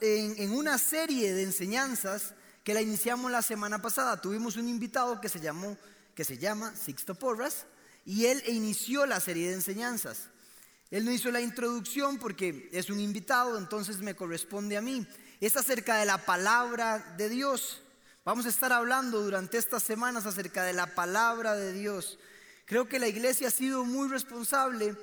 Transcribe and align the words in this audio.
en, 0.00 0.50
una 0.52 0.78
serie 0.78 1.32
de 1.32 1.42
enseñanzas 1.42 2.34
que 2.64 2.74
la 2.74 2.82
iniciamos 2.82 3.30
la 3.30 3.42
semana 3.42 3.80
pasada. 3.80 4.20
Tuvimos 4.20 4.56
un 4.56 4.68
invitado 4.68 5.20
que 5.20 5.28
se, 5.28 5.40
llamó, 5.40 5.76
que 6.14 6.24
se 6.24 6.38
llama 6.38 6.74
Sixto 6.74 7.14
Porras 7.14 7.66
y 8.04 8.26
él 8.26 8.42
inició 8.46 9.06
la 9.06 9.20
serie 9.20 9.48
de 9.48 9.54
enseñanzas. 9.54 10.28
Él 10.90 11.04
no 11.04 11.12
hizo 11.12 11.30
la 11.30 11.40
introducción 11.40 12.18
porque 12.18 12.68
es 12.72 12.88
un 12.88 13.00
invitado, 13.00 13.58
entonces 13.58 13.98
me 13.98 14.16
corresponde 14.16 14.76
a 14.76 14.82
mí. 14.82 15.06
Es 15.40 15.56
acerca 15.56 15.96
de 15.96 16.06
la 16.06 16.18
palabra 16.18 17.14
de 17.16 17.28
Dios. 17.28 17.82
Vamos 18.24 18.46
a 18.46 18.50
estar 18.50 18.72
hablando 18.72 19.22
durante 19.22 19.58
estas 19.58 19.82
semanas 19.82 20.26
acerca 20.26 20.64
de 20.64 20.72
la 20.72 20.94
palabra 20.94 21.54
de 21.54 21.72
Dios. 21.72 22.18
Creo 22.64 22.88
que 22.88 22.98
la 22.98 23.08
iglesia 23.08 23.48
ha 23.48 23.50
sido 23.50 23.84
muy 23.84 24.08
responsable 24.08 24.94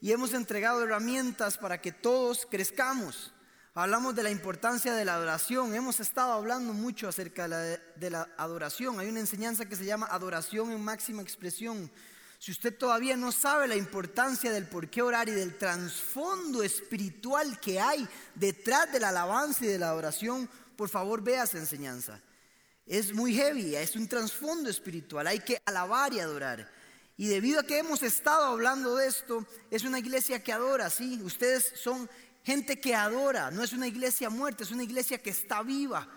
y 0.00 0.12
hemos 0.12 0.32
entregado 0.32 0.82
herramientas 0.82 1.58
para 1.58 1.80
que 1.80 1.92
todos 1.92 2.46
crezcamos. 2.48 3.32
Hablamos 3.80 4.16
de 4.16 4.24
la 4.24 4.30
importancia 4.32 4.92
de 4.92 5.04
la 5.04 5.14
adoración. 5.14 5.72
Hemos 5.72 6.00
estado 6.00 6.32
hablando 6.32 6.72
mucho 6.72 7.06
acerca 7.06 7.46
de 7.46 8.10
la, 8.10 8.28
adoración. 8.36 8.98
Hay 8.98 9.06
una 9.08 9.20
enseñanza 9.20 9.66
que 9.66 9.76
se 9.76 9.84
llama 9.84 10.08
adoración 10.10 10.72
en 10.72 10.82
máxima 10.82 11.22
expresión. 11.22 11.88
Si 12.40 12.50
usted 12.50 12.76
todavía 12.76 13.16
no 13.16 13.30
sabe 13.30 13.68
la 13.68 13.76
importancia 13.76 14.50
del 14.50 14.66
por 14.66 14.90
qué 14.90 15.00
orar 15.00 15.28
y 15.28 15.32
del 15.32 15.56
trasfondo 15.56 16.64
espiritual 16.64 17.60
que 17.60 17.78
hay 17.78 18.08
detrás 18.34 18.90
de 18.90 18.98
la 18.98 19.10
alabanza 19.10 19.64
y 19.64 19.68
de 19.68 19.78
la 19.78 19.90
adoración, 19.90 20.50
por 20.74 20.88
favor 20.88 21.22
vea 21.22 21.44
esa 21.44 21.58
enseñanza. 21.58 22.20
Es 22.84 23.14
muy 23.14 23.32
heavy, 23.32 23.76
es 23.76 23.94
un 23.94 24.08
trasfondo 24.08 24.68
espiritual. 24.68 25.28
Hay 25.28 25.38
que 25.38 25.62
alabar 25.64 26.12
y 26.12 26.18
adorar. 26.18 26.68
Y 27.16 27.26
debido 27.26 27.58
a 27.58 27.64
que 27.64 27.78
hemos 27.78 28.04
estado 28.04 28.44
hablando 28.44 28.94
de 28.94 29.08
esto, 29.08 29.44
es 29.72 29.82
una 29.82 29.98
iglesia 29.98 30.42
que 30.42 30.52
adora, 30.52 30.88
sí. 30.88 31.20
Ustedes 31.22 31.72
son 31.74 32.08
gente 32.48 32.80
que 32.80 32.94
adora, 32.94 33.50
no 33.50 33.62
es 33.62 33.74
una 33.74 33.86
iglesia 33.86 34.30
muerta, 34.30 34.64
es 34.64 34.70
una 34.70 34.82
iglesia 34.82 35.18
que 35.18 35.28
está 35.28 35.62
viva, 35.62 36.08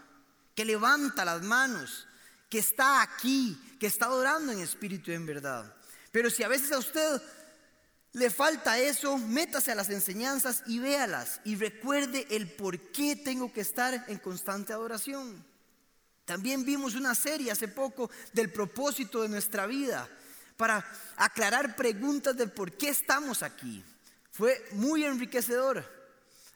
que 0.55 0.63
levanta 0.63 1.25
las 1.25 1.41
manos, 1.41 2.07
que 2.49 2.59
está 2.59 3.01
aquí, 3.01 3.59
que 3.77 3.88
está 3.88 4.05
adorando 4.05 4.53
en 4.53 4.61
espíritu 4.61 5.11
y 5.11 5.15
en 5.15 5.25
verdad. 5.25 5.75
Pero 6.09 6.29
si 6.29 6.41
a 6.41 6.47
veces 6.47 6.71
a 6.71 6.77
usted 6.77 7.21
le 8.13 8.29
falta 8.29 8.79
eso, 8.79 9.17
métase 9.17 9.73
a 9.73 9.75
las 9.75 9.89
enseñanzas 9.89 10.63
y 10.67 10.79
véalas 10.79 11.41
y 11.43 11.57
recuerde 11.57 12.25
el 12.29 12.49
por 12.49 12.79
qué 12.93 13.17
tengo 13.17 13.51
que 13.51 13.59
estar 13.59 14.05
en 14.07 14.17
constante 14.17 14.71
adoración. 14.71 15.45
También 16.23 16.63
vimos 16.63 16.95
una 16.95 17.13
serie 17.13 17.51
hace 17.51 17.67
poco 17.67 18.09
del 18.31 18.53
propósito 18.53 19.21
de 19.21 19.27
nuestra 19.27 19.66
vida 19.66 20.07
para 20.55 20.89
aclarar 21.17 21.75
preguntas 21.75 22.38
del 22.38 22.51
por 22.51 22.71
qué 22.77 22.88
estamos 22.88 23.43
aquí. 23.43 23.83
Fue 24.31 24.66
muy 24.71 25.03
enriquecedor, 25.03 26.00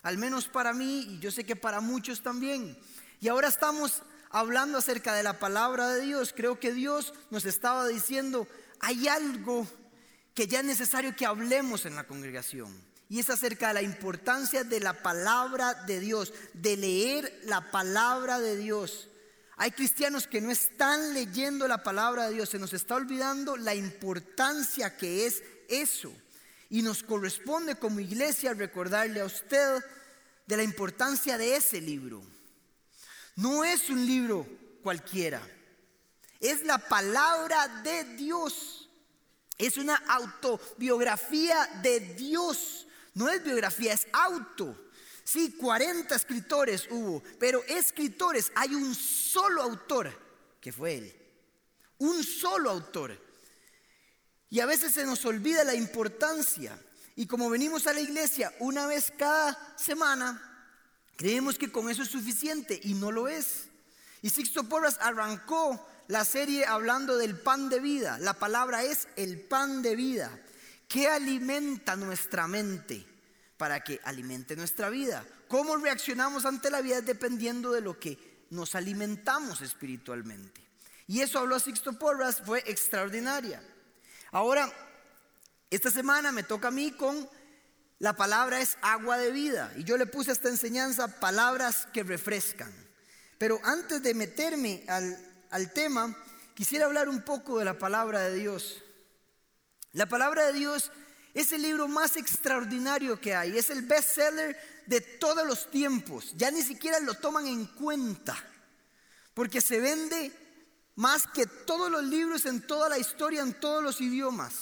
al 0.05 0.19
menos 0.19 0.47
para 0.47 0.71
mí 0.71 1.07
y 1.09 1.19
yo 1.19 1.31
sé 1.31 1.45
que 1.45 1.55
para 1.55 1.81
muchos 1.81 2.21
también. 2.21 2.77
Y 3.19 3.27
ahora 3.27 3.47
estamos 3.47 4.03
hablando 4.29 4.77
acerca 4.77 5.15
de 5.15 5.23
la 5.23 5.39
palabra 5.39 5.89
de 5.89 6.01
Dios. 6.01 6.31
Creo 6.31 6.59
que 6.59 6.71
Dios 6.73 7.11
nos 7.31 7.45
estaba 7.45 7.87
diciendo, 7.87 8.47
hay 8.81 9.07
algo 9.07 9.67
que 10.35 10.45
ya 10.45 10.59
es 10.59 10.65
necesario 10.65 11.15
que 11.15 11.25
hablemos 11.25 11.87
en 11.87 11.95
la 11.95 12.03
congregación. 12.05 12.71
Y 13.09 13.19
es 13.19 13.31
acerca 13.31 13.69
de 13.69 13.73
la 13.73 13.81
importancia 13.81 14.63
de 14.63 14.79
la 14.79 15.01
palabra 15.01 15.73
de 15.73 15.99
Dios, 15.99 16.33
de 16.53 16.77
leer 16.77 17.41
la 17.45 17.71
palabra 17.71 18.39
de 18.39 18.57
Dios. 18.57 19.09
Hay 19.57 19.71
cristianos 19.71 20.27
que 20.27 20.39
no 20.39 20.51
están 20.51 21.15
leyendo 21.15 21.67
la 21.67 21.81
palabra 21.81 22.27
de 22.27 22.35
Dios, 22.35 22.49
se 22.49 22.59
nos 22.59 22.73
está 22.73 22.93
olvidando 22.93 23.57
la 23.57 23.73
importancia 23.73 24.97
que 24.97 25.25
es 25.25 25.41
eso. 25.67 26.13
Y 26.69 26.81
nos 26.81 27.03
corresponde 27.03 27.75
como 27.75 27.99
iglesia 27.99 28.53
recordarle 28.53 29.21
a 29.21 29.25
usted 29.25 29.83
de 30.45 30.57
la 30.57 30.63
importancia 30.63 31.37
de 31.37 31.55
ese 31.55 31.81
libro. 31.81 32.23
No 33.35 33.63
es 33.63 33.89
un 33.89 34.05
libro 34.05 34.47
cualquiera, 34.81 35.41
es 36.39 36.63
la 36.63 36.77
palabra 36.77 37.67
de 37.83 38.03
Dios. 38.15 38.89
Es 39.57 39.77
una 39.77 39.95
autobiografía 39.95 41.65
de 41.81 41.99
Dios. 41.99 42.87
No 43.13 43.29
es 43.29 43.43
biografía, 43.43 43.93
es 43.93 44.07
auto. 44.11 44.77
Sí, 45.23 45.53
40 45.53 46.13
escritores 46.13 46.87
hubo, 46.91 47.23
pero 47.39 47.63
escritores, 47.63 48.51
hay 48.53 48.75
un 48.75 48.93
solo 48.93 49.63
autor, 49.63 50.11
que 50.61 50.71
fue 50.71 50.97
él. 50.97 51.15
Un 51.97 52.23
solo 52.23 52.69
autor. 52.69 53.24
Y 54.55 54.61
a 54.61 54.65
veces 54.65 54.93
se 54.93 55.05
nos 55.05 55.25
olvida 55.25 55.65
la 55.65 55.75
importancia. 55.75 56.79
Y 57.17 57.27
como 57.27 57.49
venimos 57.49 57.87
a 57.87 57.93
la 57.93 57.99
iglesia 57.99 58.53
una 58.59 58.87
vez 58.87 59.11
cada 59.17 59.75
semana, 59.75 60.41
creemos 61.17 61.57
que 61.57 61.73
con 61.73 61.89
eso 61.89 62.03
es 62.03 62.07
suficiente 62.07 62.79
y 62.81 62.93
no 62.93 63.11
lo 63.11 63.27
es. 63.27 63.65
Y 64.21 64.29
Sixto 64.29 64.63
Porras 64.63 64.97
arrancó 65.01 65.85
la 66.07 66.23
serie 66.23 66.65
hablando 66.65 67.17
del 67.17 67.37
pan 67.37 67.67
de 67.67 67.81
vida. 67.81 68.17
La 68.19 68.35
palabra 68.35 68.85
es 68.85 69.09
el 69.17 69.41
pan 69.41 69.81
de 69.81 69.97
vida. 69.97 70.31
que 70.87 71.09
alimenta 71.09 71.97
nuestra 71.97 72.47
mente? 72.47 73.05
para 73.57 73.81
que 73.83 73.99
alimente 74.05 74.55
nuestra 74.55 74.89
vida. 74.89 75.25
¿Cómo 75.49 75.75
reaccionamos 75.75 76.45
ante 76.45 76.71
la 76.71 76.79
vida 76.79 77.01
dependiendo 77.01 77.73
de 77.73 77.81
lo 77.81 77.99
que 77.99 78.45
nos 78.51 78.73
alimentamos 78.75 79.59
espiritualmente? 79.59 80.61
Y 81.07 81.19
eso 81.19 81.39
habló 81.39 81.59
Sixto 81.59 81.99
Porras, 81.99 82.41
fue 82.45 82.63
extraordinaria. 82.67 83.61
Ahora, 84.31 84.71
esta 85.69 85.91
semana 85.91 86.31
me 86.31 86.43
toca 86.43 86.69
a 86.69 86.71
mí 86.71 86.91
con 86.91 87.29
la 87.99 88.13
palabra 88.13 88.59
es 88.59 88.77
agua 88.81 89.17
de 89.17 89.31
vida. 89.31 89.71
Y 89.77 89.83
yo 89.83 89.97
le 89.97 90.05
puse 90.05 90.29
a 90.29 90.33
esta 90.33 90.49
enseñanza 90.49 91.19
palabras 91.19 91.87
que 91.93 92.03
refrescan. 92.03 92.73
Pero 93.37 93.59
antes 93.63 94.01
de 94.03 94.13
meterme 94.13 94.83
al, 94.87 95.17
al 95.49 95.71
tema, 95.71 96.15
quisiera 96.53 96.85
hablar 96.85 97.09
un 97.09 97.21
poco 97.21 97.59
de 97.59 97.65
la 97.65 97.77
palabra 97.77 98.21
de 98.21 98.35
Dios. 98.35 98.83
La 99.93 100.07
palabra 100.07 100.45
de 100.47 100.53
Dios 100.53 100.91
es 101.33 101.51
el 101.53 101.61
libro 101.61 101.87
más 101.87 102.17
extraordinario 102.17 103.19
que 103.19 103.33
hay. 103.33 103.57
Es 103.57 103.69
el 103.69 103.83
bestseller 103.83 104.57
de 104.85 105.01
todos 105.01 105.47
los 105.47 105.71
tiempos. 105.71 106.33
Ya 106.35 106.51
ni 106.51 106.61
siquiera 106.61 106.99
lo 106.99 107.13
toman 107.13 107.47
en 107.47 107.65
cuenta. 107.65 108.37
Porque 109.33 109.61
se 109.61 109.79
vende 109.79 110.31
más 110.95 111.27
que 111.27 111.45
todos 111.45 111.91
los 111.91 112.03
libros 112.03 112.45
en 112.45 112.65
toda 112.65 112.89
la 112.89 112.97
historia, 112.97 113.41
en 113.41 113.59
todos 113.59 113.83
los 113.83 113.99
idiomas. 114.01 114.53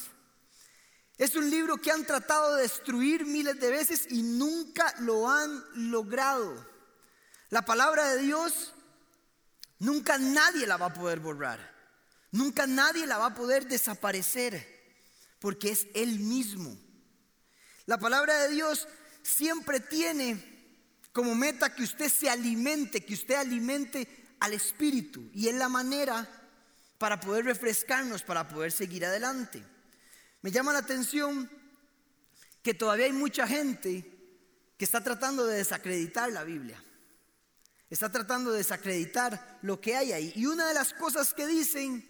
Es 1.17 1.35
un 1.35 1.49
libro 1.49 1.77
que 1.77 1.91
han 1.91 2.05
tratado 2.05 2.55
de 2.55 2.63
destruir 2.63 3.25
miles 3.25 3.59
de 3.59 3.69
veces 3.69 4.07
y 4.09 4.23
nunca 4.23 4.93
lo 4.99 5.29
han 5.29 5.63
logrado. 5.91 6.67
La 7.49 7.63
palabra 7.63 8.09
de 8.09 8.23
Dios 8.23 8.73
nunca 9.77 10.17
nadie 10.17 10.65
la 10.65 10.77
va 10.77 10.87
a 10.87 10.93
poder 10.93 11.19
borrar. 11.19 11.71
Nunca 12.31 12.65
nadie 12.65 13.05
la 13.05 13.19
va 13.19 13.27
a 13.27 13.35
poder 13.35 13.67
desaparecer 13.67 14.67
porque 15.39 15.69
es 15.69 15.85
Él 15.93 16.19
mismo. 16.19 16.75
La 17.85 17.99
palabra 17.99 18.35
de 18.39 18.49
Dios 18.49 18.87
siempre 19.21 19.79
tiene 19.79 20.51
como 21.11 21.35
meta 21.35 21.75
que 21.75 21.83
usted 21.83 22.09
se 22.09 22.29
alimente, 22.29 23.05
que 23.05 23.13
usted 23.13 23.35
alimente 23.35 24.22
al 24.43 24.53
Espíritu. 24.53 25.29
Y 25.33 25.47
es 25.47 25.55
la 25.55 25.69
manera 25.69 26.27
para 26.97 27.17
poder 27.19 27.45
refrescarnos, 27.45 28.23
para 28.23 28.45
poder 28.47 28.73
seguir 28.73 29.05
adelante. 29.05 29.63
Me 30.41 30.51
llama 30.51 30.73
la 30.73 30.79
atención 30.79 31.49
que 32.61 32.73
todavía 32.73 33.05
hay 33.05 33.13
mucha 33.13 33.47
gente 33.47 34.05
que 34.77 34.83
está 34.83 35.01
tratando 35.01 35.45
de 35.45 35.57
desacreditar 35.57 36.29
la 36.29 36.43
Biblia. 36.43 36.83
Está 37.89 38.11
tratando 38.11 38.51
de 38.51 38.57
desacreditar 38.57 39.59
lo 39.61 39.79
que 39.79 39.95
hay 39.95 40.11
ahí. 40.11 40.33
Y 40.35 40.45
una 40.45 40.67
de 40.67 40.73
las 40.73 40.93
cosas 40.93 41.33
que 41.33 41.47
dicen 41.47 42.05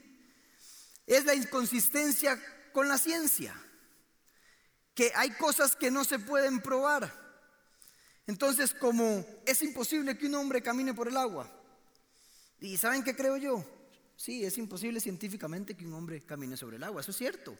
es 1.06 1.26
la 1.26 1.36
inconsistencia 1.36 2.42
con 2.72 2.88
la 2.88 2.98
ciencia, 2.98 3.56
que 4.96 5.12
hay 5.14 5.30
cosas 5.32 5.76
que 5.76 5.92
no 5.92 6.04
se 6.04 6.18
pueden 6.18 6.62
probar. 6.62 7.14
Entonces, 8.26 8.74
como 8.74 9.24
es 9.46 9.62
imposible 9.62 10.18
que 10.18 10.26
un 10.26 10.34
hombre 10.34 10.64
camine 10.64 10.96
por 10.96 11.10
el 11.10 11.18
agua, 11.18 11.60
¿y 12.64 12.78
saben 12.78 13.04
qué 13.04 13.14
creo 13.14 13.36
yo? 13.36 13.66
Sí, 14.16 14.46
es 14.46 14.58
imposible 14.58 15.02
científicamente 15.02 15.76
que 15.76 15.86
un 15.86 15.94
hombre 15.94 16.22
camine 16.22 16.56
sobre 16.56 16.78
el 16.78 16.84
agua, 16.84 17.02
eso 17.02 17.12
es 17.12 17.18
cierto. 17.18 17.58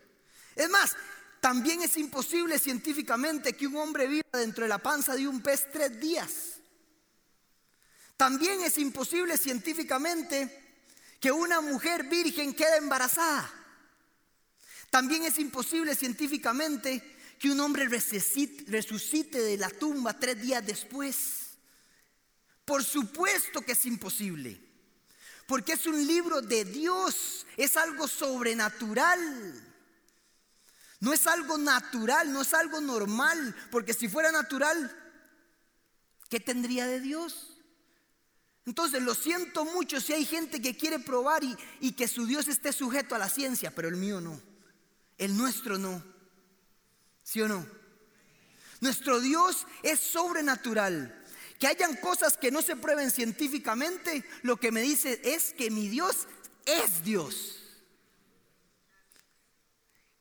Es 0.56 0.70
más, 0.70 0.96
también 1.42 1.82
es 1.82 1.98
imposible 1.98 2.58
científicamente 2.58 3.52
que 3.54 3.68
un 3.68 3.76
hombre 3.76 4.08
viva 4.08 4.30
dentro 4.32 4.64
de 4.64 4.70
la 4.70 4.78
panza 4.78 5.14
de 5.14 5.28
un 5.28 5.42
pez 5.42 5.68
tres 5.74 6.00
días. 6.00 6.54
También 8.16 8.62
es 8.62 8.78
imposible 8.78 9.38
científicamente 9.38 10.78
que 11.20 11.34
una 11.34 11.60
mujer 11.60 12.06
virgen 12.06 12.54
quede 12.54 12.78
embarazada. 12.78 13.52
También 14.90 15.24
es 15.24 15.38
imposible 15.38 15.96
científicamente 15.96 17.04
que 17.38 17.50
un 17.50 17.60
hombre 17.60 17.90
resucite 17.90 19.42
de 19.42 19.58
la 19.58 19.70
tumba 19.70 20.18
tres 20.18 20.42
días 20.42 20.66
después. 20.66 21.58
Por 22.64 22.86
supuesto 22.86 23.62
que 23.62 23.74
es 23.74 23.86
imposible. 23.86 24.73
Porque 25.48 25.74
es 25.74 25.86
un 25.86 26.06
libro 26.08 26.42
de 26.42 26.66
Dios, 26.66 27.46
es 27.58 27.78
algo 27.78 28.08
sobrenatural. 28.08 29.20
No 31.00 31.12
es 31.12 31.28
algo 31.28 31.58
natural, 31.58 32.32
no 32.32 32.42
es 32.42 32.54
algo 32.54 32.80
normal, 32.80 33.54
porque 33.72 33.94
si 33.94 34.08
fuera 34.08 34.32
natural, 34.32 34.90
¿qué 36.30 36.40
tendría 36.40 36.88
de 36.88 37.02
Dios? 37.02 37.54
Entonces, 38.66 39.04
lo 39.04 39.14
siento 39.14 39.66
mucho 39.66 40.00
si 40.00 40.14
hay 40.14 40.26
gente 40.26 40.62
que 40.62 40.78
quiere 40.78 41.00
probar 41.00 41.44
y, 41.82 41.92
que 41.92 42.08
su 42.08 42.26
Dios 42.26 42.48
esté 42.48 42.72
sujeto 42.72 43.16
a 43.16 43.20
la 43.20 43.28
ciencia, 43.28 43.72
pero 43.72 43.90
el 43.90 43.98
mío 43.98 44.22
no. 44.22 44.40
El 45.18 45.36
nuestro 45.36 45.78
no. 45.78 46.02
¿Sí 47.24 47.42
o 47.42 47.48
no? 47.48 47.66
Nuestro 48.80 49.20
Dios 49.20 49.68
es 49.82 50.00
sobrenatural. 50.00 51.23
Que 51.60 51.68
hayan 51.68 51.96
cosas 51.98 52.38
que 52.38 52.52
no 52.52 52.62
se 52.62 52.76
prueben 52.76 53.12
científicamente, 53.12 54.26
lo 54.42 54.58
que 54.58 54.72
me 54.72 54.82
dice 54.82 55.22
es 55.24 55.54
que 55.54 55.72
mi 55.72 55.88
Dios 55.88 56.28
es 56.66 57.04
Dios. 57.04 57.60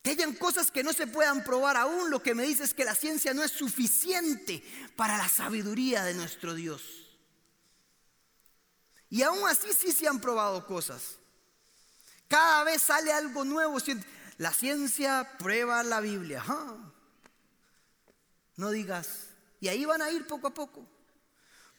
Que 0.02 0.11
hayan 0.11 0.34
cosas 0.34 0.70
que 0.70 0.82
no 0.82 0.93
se 0.93 1.06
puedan 1.06 1.44
probar 1.44 1.76
aún, 1.76 2.11
lo 2.11 2.23
que 2.23 2.34
me 2.34 2.43
dice 2.43 2.64
es 2.64 2.75
que 2.75 2.84
la 2.84 2.94
ciencia 2.94 3.34
no 3.34 3.43
es 3.43 3.52
suficiente 3.52 4.62
para 4.96 5.17
la 5.17 5.29
sabiduría 5.29 6.05
de 6.05 6.14
nuestro 6.14 6.55
Dios. 6.55 6.82
Y 9.08 9.23
aún 9.23 9.46
así 9.49 9.73
sí 9.73 9.93
se 9.93 10.08
han 10.08 10.20
probado 10.20 10.67
cosas. 10.67 11.19
Cada 12.29 12.64
vez 12.64 12.81
sale 12.81 13.12
algo 13.12 13.44
nuevo. 13.44 13.76
La 14.38 14.52
ciencia 14.52 15.37
prueba 15.38 15.82
la 15.82 16.00
Biblia. 16.00 16.43
No 18.56 18.70
digas. 18.70 19.29
Y 19.61 19.69
ahí 19.69 19.84
van 19.84 20.00
a 20.00 20.11
ir 20.11 20.26
poco 20.26 20.49
a 20.49 20.55
poco. 20.55 20.88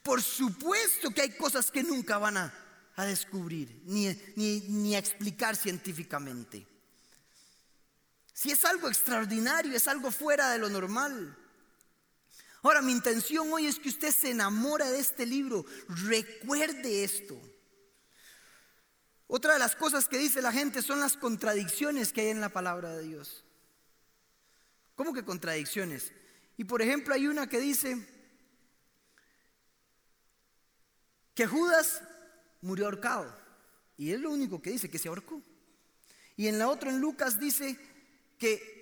Por 0.03 0.21
supuesto 0.21 1.11
que 1.11 1.21
hay 1.21 1.31
cosas 1.31 1.71
que 1.71 1.81
nunca 1.81 2.17
van 2.17 2.37
a, 2.37 2.53
descubrir 2.97 3.81
ni, 3.85 4.07
ni 4.35 4.95
a 4.95 4.99
explicar 4.99 5.55
científicamente. 5.55 6.67
Si 8.33 8.51
es 8.51 8.65
algo 8.65 8.87
extraordinario, 8.87 9.75
es 9.75 9.87
algo 9.87 10.11
fuera 10.11 10.51
de 10.51 10.59
lo 10.59 10.69
normal. 10.69 11.37
Ahora, 12.63 12.81
mi 12.81 12.91
intención 12.91 13.51
hoy 13.51 13.67
es 13.67 13.79
que 13.79 13.89
usted 13.89 14.11
se 14.11 14.31
enamore 14.31 14.85
de 14.89 14.99
este 14.99 15.25
libro. 15.25 15.65
Recuerde 15.87 17.03
esto. 17.03 17.39
Otra 19.27 19.53
de 19.53 19.59
las 19.59 19.75
cosas 19.75 20.07
que 20.07 20.17
dice 20.17 20.41
la 20.41 20.51
gente 20.51 20.81
son 20.81 20.99
las 20.99 21.17
contradicciones 21.17 22.13
que 22.13 22.21
hay 22.21 22.27
en 22.27 22.41
la 22.41 22.49
palabra 22.49 22.95
de 22.95 23.03
Dios. 23.03 23.43
¿Cómo 24.95 25.13
que 25.13 25.25
contradicciones? 25.25 26.11
Y 26.55 26.65
por 26.65 26.81
ejemplo 26.81 27.13
hay 27.13 27.27
una 27.27 27.47
que 27.47 27.59
dice 27.59 28.07
que 31.33 31.47
Judas 31.47 32.01
murió 32.61 32.85
ahorcado. 32.85 33.33
Y 33.97 34.11
es 34.11 34.19
lo 34.19 34.31
único 34.31 34.61
que 34.61 34.71
dice, 34.71 34.89
que 34.89 34.99
se 34.99 35.07
ahorcó. 35.07 35.41
Y 36.35 36.47
en 36.47 36.57
la 36.57 36.67
otra, 36.67 36.89
en 36.89 36.99
Lucas, 36.99 37.39
dice 37.39 37.77
que 38.39 38.73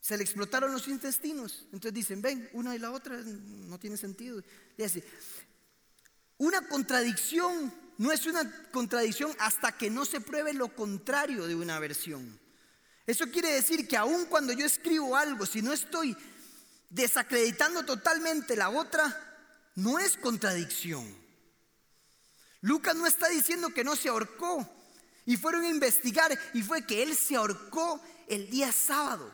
se 0.00 0.16
le 0.16 0.22
explotaron 0.22 0.72
los 0.72 0.88
intestinos. 0.88 1.66
Entonces 1.66 1.94
dicen, 1.94 2.22
ven, 2.22 2.48
una 2.52 2.74
y 2.74 2.78
la 2.78 2.90
otra 2.90 3.16
no 3.16 3.78
tiene 3.78 3.96
sentido. 3.96 4.42
Dice, 4.76 5.04
una 6.38 6.66
contradicción 6.68 7.72
no 7.98 8.10
es 8.10 8.26
una 8.26 8.50
contradicción 8.72 9.32
hasta 9.38 9.72
que 9.72 9.90
no 9.90 10.04
se 10.04 10.20
pruebe 10.20 10.54
lo 10.54 10.74
contrario 10.74 11.46
de 11.46 11.54
una 11.54 11.78
versión. 11.78 12.40
Eso 13.06 13.26
quiere 13.30 13.52
decir 13.52 13.86
que 13.86 13.96
aun 13.96 14.26
cuando 14.26 14.52
yo 14.52 14.66
escribo 14.66 15.16
algo, 15.16 15.46
si 15.46 15.62
no 15.62 15.72
estoy 15.72 16.16
desacreditando 16.90 17.84
totalmente 17.84 18.56
la 18.56 18.70
otra, 18.70 19.70
no 19.76 19.98
es 19.98 20.16
contradicción. 20.16 21.21
Lucas 22.62 22.94
no 22.96 23.06
está 23.06 23.28
diciendo 23.28 23.70
que 23.70 23.84
no 23.84 23.96
se 23.96 24.08
ahorcó 24.08 24.66
y 25.26 25.36
fueron 25.36 25.64
a 25.64 25.68
investigar 25.68 26.36
y 26.54 26.62
fue 26.62 26.86
que 26.86 27.02
él 27.02 27.14
se 27.14 27.36
ahorcó 27.36 28.00
el 28.28 28.48
día 28.50 28.72
sábado. 28.72 29.30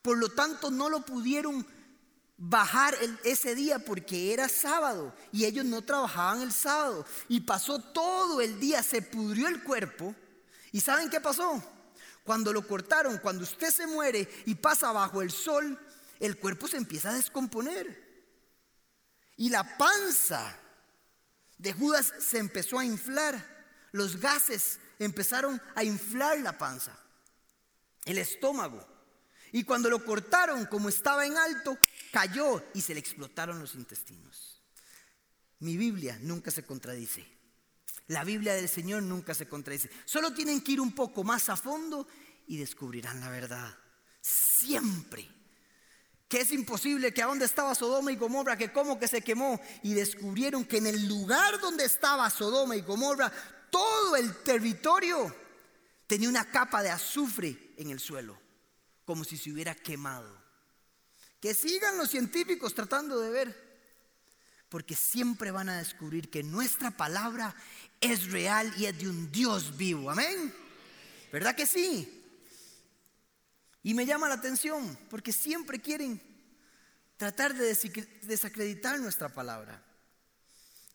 Por 0.00 0.16
lo 0.18 0.28
tanto, 0.30 0.70
no 0.70 0.88
lo 0.88 1.04
pudieron 1.04 1.66
bajar 2.36 2.96
ese 3.24 3.54
día 3.54 3.78
porque 3.78 4.32
era 4.32 4.48
sábado 4.48 5.14
y 5.30 5.44
ellos 5.44 5.64
no 5.64 5.82
trabajaban 5.82 6.42
el 6.42 6.52
sábado. 6.52 7.04
Y 7.28 7.40
pasó 7.40 7.80
todo 7.80 8.40
el 8.40 8.58
día, 8.58 8.82
se 8.82 9.02
pudrió 9.02 9.48
el 9.48 9.62
cuerpo. 9.62 10.14
¿Y 10.70 10.80
saben 10.80 11.10
qué 11.10 11.20
pasó? 11.20 11.62
Cuando 12.24 12.52
lo 12.52 12.66
cortaron, 12.66 13.18
cuando 13.18 13.42
usted 13.42 13.70
se 13.70 13.88
muere 13.88 14.28
y 14.46 14.54
pasa 14.54 14.92
bajo 14.92 15.20
el 15.20 15.32
sol, 15.32 15.78
el 16.20 16.38
cuerpo 16.38 16.68
se 16.68 16.76
empieza 16.76 17.10
a 17.10 17.14
descomponer. 17.14 18.00
Y 19.36 19.50
la 19.50 19.76
panza 19.76 20.61
de 21.62 21.72
Judas 21.72 22.12
se 22.18 22.38
empezó 22.38 22.78
a 22.78 22.84
inflar. 22.84 23.34
Los 23.92 24.18
gases 24.18 24.80
empezaron 24.98 25.62
a 25.74 25.84
inflar 25.84 26.40
la 26.40 26.58
panza, 26.58 26.98
el 28.04 28.18
estómago. 28.18 28.84
Y 29.52 29.64
cuando 29.64 29.88
lo 29.88 30.04
cortaron, 30.04 30.66
como 30.66 30.88
estaba 30.88 31.24
en 31.24 31.36
alto, 31.36 31.78
cayó 32.10 32.64
y 32.74 32.80
se 32.80 32.94
le 32.94 33.00
explotaron 33.00 33.60
los 33.60 33.74
intestinos. 33.74 34.60
Mi 35.60 35.76
Biblia 35.76 36.18
nunca 36.22 36.50
se 36.50 36.64
contradice. 36.64 37.24
La 38.08 38.24
Biblia 38.24 38.54
del 38.54 38.68
Señor 38.68 39.04
nunca 39.04 39.32
se 39.32 39.46
contradice. 39.46 39.88
Solo 40.04 40.32
tienen 40.32 40.62
que 40.62 40.72
ir 40.72 40.80
un 40.80 40.92
poco 40.92 41.22
más 41.22 41.48
a 41.48 41.56
fondo 41.56 42.08
y 42.48 42.56
descubrirán 42.56 43.20
la 43.20 43.30
verdad. 43.30 43.78
Siempre 44.20 45.28
que 46.32 46.40
es 46.40 46.50
imposible, 46.50 47.12
que 47.12 47.22
a 47.22 47.26
dónde 47.26 47.44
estaba 47.44 47.74
Sodoma 47.74 48.10
y 48.10 48.16
Gomorra, 48.16 48.56
que 48.56 48.72
como 48.72 48.98
que 48.98 49.06
se 49.06 49.20
quemó, 49.20 49.60
y 49.82 49.92
descubrieron 49.92 50.64
que 50.64 50.78
en 50.78 50.86
el 50.86 51.06
lugar 51.06 51.60
donde 51.60 51.84
estaba 51.84 52.30
Sodoma 52.30 52.74
y 52.74 52.80
Gomorra, 52.80 53.30
todo 53.68 54.16
el 54.16 54.34
territorio 54.42 55.36
tenía 56.06 56.30
una 56.30 56.50
capa 56.50 56.82
de 56.82 56.88
azufre 56.88 57.74
en 57.76 57.90
el 57.90 58.00
suelo, 58.00 58.40
como 59.04 59.24
si 59.24 59.36
se 59.36 59.52
hubiera 59.52 59.74
quemado. 59.74 60.42
Que 61.38 61.52
sigan 61.52 61.98
los 61.98 62.08
científicos 62.08 62.72
tratando 62.72 63.20
de 63.20 63.28
ver, 63.28 63.82
porque 64.70 64.96
siempre 64.96 65.50
van 65.50 65.68
a 65.68 65.76
descubrir 65.76 66.30
que 66.30 66.42
nuestra 66.42 66.92
palabra 66.92 67.54
es 68.00 68.32
real 68.32 68.72
y 68.78 68.86
es 68.86 68.98
de 68.98 69.06
un 69.06 69.30
Dios 69.30 69.76
vivo. 69.76 70.10
Amén. 70.10 70.54
¿Verdad 71.30 71.54
que 71.54 71.66
sí? 71.66 72.21
Y 73.82 73.94
me 73.94 74.06
llama 74.06 74.28
la 74.28 74.34
atención 74.34 74.96
porque 75.10 75.32
siempre 75.32 75.80
quieren 75.80 76.22
tratar 77.16 77.54
de 77.54 77.76
desacreditar 78.22 79.00
nuestra 79.00 79.28
palabra. 79.28 79.82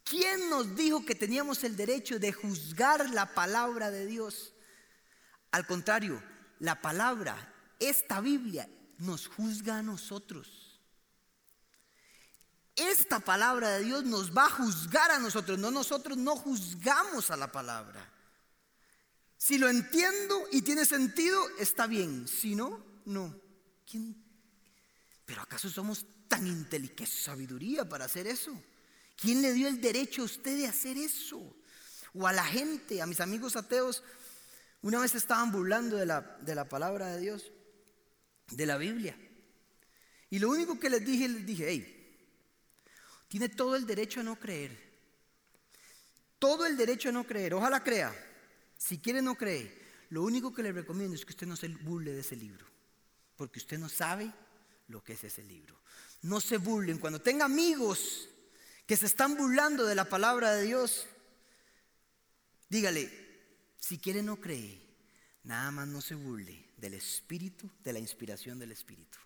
¿Quién 0.03 0.49
nos 0.49 0.75
dijo 0.75 1.05
que 1.05 1.15
teníamos 1.15 1.63
el 1.63 1.75
derecho 1.75 2.17
de 2.17 2.31
juzgar 2.31 3.09
la 3.09 3.33
palabra 3.33 3.91
de 3.91 4.05
Dios? 4.05 4.53
Al 5.51 5.67
contrario, 5.67 6.23
la 6.59 6.81
palabra, 6.81 7.53
esta 7.79 8.21
Biblia, 8.21 8.69
nos 8.99 9.27
juzga 9.27 9.79
a 9.79 9.83
nosotros. 9.83 10.79
Esta 12.75 13.19
palabra 13.19 13.71
de 13.71 13.83
Dios 13.83 14.03
nos 14.03 14.35
va 14.35 14.45
a 14.45 14.51
juzgar 14.51 15.11
a 15.11 15.19
nosotros, 15.19 15.57
no 15.57 15.71
nosotros 15.71 16.17
no 16.17 16.35
juzgamos 16.35 17.31
a 17.31 17.37
la 17.37 17.51
palabra. 17.51 18.13
Si 19.47 19.57
lo 19.57 19.69
entiendo 19.69 20.45
y 20.51 20.61
tiene 20.61 20.83
sentido, 20.83 21.41
está 21.57 21.87
bien. 21.87 22.27
Si 22.27 22.53
no, 22.53 22.83
no. 23.05 23.33
¿Quién? 23.89 24.13
Pero 25.25 25.41
¿acaso 25.41 25.69
somos 25.69 26.05
tan 26.27 26.45
inteligentes, 26.45 27.23
sabiduría 27.23 27.87
para 27.87 28.03
hacer 28.03 28.27
eso? 28.27 28.51
¿Quién 29.15 29.41
le 29.41 29.53
dio 29.53 29.69
el 29.69 29.79
derecho 29.79 30.23
a 30.23 30.25
usted 30.25 30.57
de 30.57 30.67
hacer 30.67 30.97
eso? 30.97 31.55
O 32.13 32.27
a 32.27 32.33
la 32.33 32.43
gente, 32.43 33.01
a 33.01 33.05
mis 33.05 33.21
amigos 33.21 33.55
ateos, 33.55 34.03
una 34.81 34.99
vez 34.99 35.15
estaban 35.15 35.49
burlando 35.49 35.95
de 35.95 36.07
la, 36.07 36.19
de 36.41 36.53
la 36.53 36.67
palabra 36.67 37.07
de 37.07 37.21
Dios, 37.21 37.49
de 38.51 38.65
la 38.65 38.75
Biblia. 38.75 39.17
Y 40.29 40.39
lo 40.39 40.49
único 40.49 40.77
que 40.77 40.89
les 40.89 41.05
dije, 41.05 41.29
les 41.29 41.45
dije, 41.45 41.67
hey, 41.69 42.27
tiene 43.29 43.47
todo 43.47 43.77
el 43.77 43.87
derecho 43.87 44.19
a 44.19 44.23
no 44.23 44.37
creer. 44.37 44.77
Todo 46.37 46.65
el 46.65 46.75
derecho 46.75 47.07
a 47.07 47.13
no 47.13 47.25
creer. 47.25 47.53
Ojalá 47.53 47.81
crea. 47.81 48.26
Si 48.77 48.99
quiere 48.99 49.21
no 49.21 49.35
cree, 49.35 49.87
lo 50.09 50.23
único 50.23 50.53
que 50.53 50.63
le 50.63 50.71
recomiendo 50.71 51.15
es 51.15 51.25
que 51.25 51.31
usted 51.31 51.47
no 51.47 51.55
se 51.55 51.67
burle 51.67 52.13
de 52.13 52.21
ese 52.21 52.35
libro, 52.35 52.65
porque 53.35 53.59
usted 53.59 53.77
no 53.77 53.89
sabe 53.89 54.31
lo 54.87 55.03
que 55.03 55.13
es 55.13 55.23
ese 55.23 55.43
libro. 55.43 55.75
No 56.21 56.39
se 56.39 56.57
burlen. 56.57 56.99
Cuando 56.99 57.21
tenga 57.21 57.45
amigos 57.45 58.29
que 58.85 58.95
se 58.95 59.05
están 59.05 59.35
burlando 59.35 59.85
de 59.85 59.95
la 59.95 60.05
palabra 60.05 60.53
de 60.53 60.63
Dios, 60.63 61.07
dígale, 62.69 63.11
si 63.79 63.97
quiere 63.97 64.23
no 64.23 64.37
cree, 64.37 64.81
nada 65.43 65.71
más 65.71 65.87
no 65.87 66.01
se 66.01 66.15
burle 66.15 66.69
del 66.77 66.93
Espíritu, 66.93 67.69
de 67.83 67.93
la 67.93 67.99
inspiración 67.99 68.59
del 68.59 68.71
Espíritu, 68.71 69.17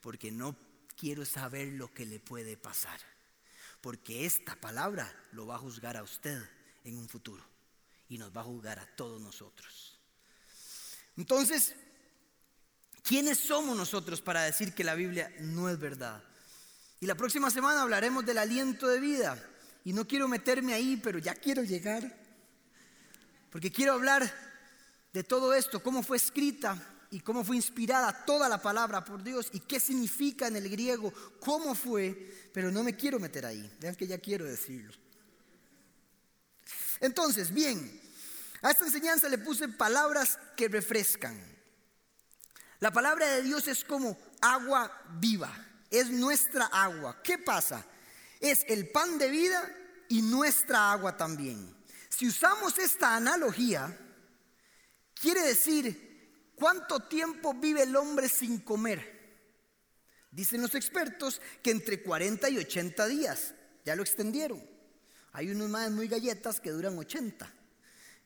porque 0.00 0.30
no 0.30 0.56
quiero 0.96 1.24
saber 1.24 1.68
lo 1.68 1.92
que 1.94 2.04
le 2.04 2.20
puede 2.20 2.56
pasar, 2.56 3.00
porque 3.80 4.26
esta 4.26 4.56
palabra 4.56 5.10
lo 5.32 5.46
va 5.46 5.54
a 5.54 5.60
juzgar 5.60 5.96
a 5.96 6.02
usted 6.02 6.42
en 6.84 6.98
un 6.98 7.08
futuro 7.08 7.49
y 8.10 8.18
nos 8.18 8.36
va 8.36 8.42
a 8.42 8.44
juzgar 8.44 8.78
a 8.78 8.86
todos 8.94 9.20
nosotros. 9.20 9.98
Entonces, 11.16 11.74
¿quiénes 13.02 13.38
somos 13.38 13.74
nosotros 13.76 14.20
para 14.20 14.42
decir 14.42 14.74
que 14.74 14.84
la 14.84 14.94
Biblia 14.94 15.32
no 15.40 15.70
es 15.70 15.78
verdad? 15.78 16.22
Y 17.00 17.06
la 17.06 17.14
próxima 17.14 17.50
semana 17.50 17.80
hablaremos 17.80 18.26
del 18.26 18.36
aliento 18.36 18.86
de 18.86 19.00
vida. 19.00 19.42
Y 19.84 19.94
no 19.94 20.06
quiero 20.06 20.28
meterme 20.28 20.74
ahí, 20.74 21.00
pero 21.02 21.18
ya 21.18 21.34
quiero 21.34 21.62
llegar. 21.62 22.14
Porque 23.50 23.72
quiero 23.72 23.94
hablar 23.94 24.30
de 25.12 25.24
todo 25.24 25.54
esto, 25.54 25.82
cómo 25.82 26.02
fue 26.02 26.18
escrita, 26.18 26.76
y 27.10 27.20
cómo 27.20 27.42
fue 27.42 27.56
inspirada 27.56 28.24
toda 28.24 28.48
la 28.48 28.62
palabra 28.62 29.04
por 29.04 29.22
Dios 29.22 29.48
y 29.52 29.60
qué 29.60 29.80
significa 29.80 30.46
en 30.46 30.56
el 30.56 30.68
griego, 30.68 31.12
cómo 31.40 31.74
fue, 31.74 32.32
pero 32.52 32.70
no 32.70 32.84
me 32.84 32.94
quiero 32.94 33.18
meter 33.18 33.44
ahí. 33.44 33.68
Vean 33.80 33.96
que 33.96 34.06
ya 34.06 34.18
quiero 34.18 34.44
decirlo. 34.44 34.92
Entonces, 37.00 37.52
bien, 37.52 37.99
a 38.62 38.70
esta 38.70 38.84
enseñanza 38.84 39.28
le 39.28 39.38
puse 39.38 39.68
palabras 39.68 40.38
que 40.56 40.68
refrescan. 40.68 41.38
La 42.80 42.90
palabra 42.90 43.26
de 43.26 43.42
Dios 43.42 43.68
es 43.68 43.84
como 43.84 44.18
agua 44.40 44.90
viva, 45.18 45.52
es 45.90 46.10
nuestra 46.10 46.66
agua. 46.66 47.22
¿Qué 47.22 47.38
pasa? 47.38 47.84
Es 48.40 48.64
el 48.68 48.88
pan 48.88 49.18
de 49.18 49.28
vida 49.28 49.70
y 50.08 50.22
nuestra 50.22 50.92
agua 50.92 51.16
también. 51.16 51.76
Si 52.08 52.26
usamos 52.26 52.78
esta 52.78 53.16
analogía, 53.16 53.96
quiere 55.14 55.42
decir 55.42 56.52
cuánto 56.54 57.00
tiempo 57.00 57.54
vive 57.54 57.82
el 57.82 57.96
hombre 57.96 58.28
sin 58.28 58.60
comer. 58.60 59.20
Dicen 60.30 60.62
los 60.62 60.74
expertos 60.74 61.40
que 61.62 61.70
entre 61.70 62.02
40 62.02 62.48
y 62.50 62.58
80 62.58 63.06
días. 63.08 63.54
Ya 63.84 63.96
lo 63.96 64.02
extendieron. 64.02 64.62
Hay 65.32 65.50
unos 65.50 65.68
más 65.68 65.90
muy 65.90 66.08
galletas 66.08 66.60
que 66.60 66.70
duran 66.70 66.98
80. 66.98 67.59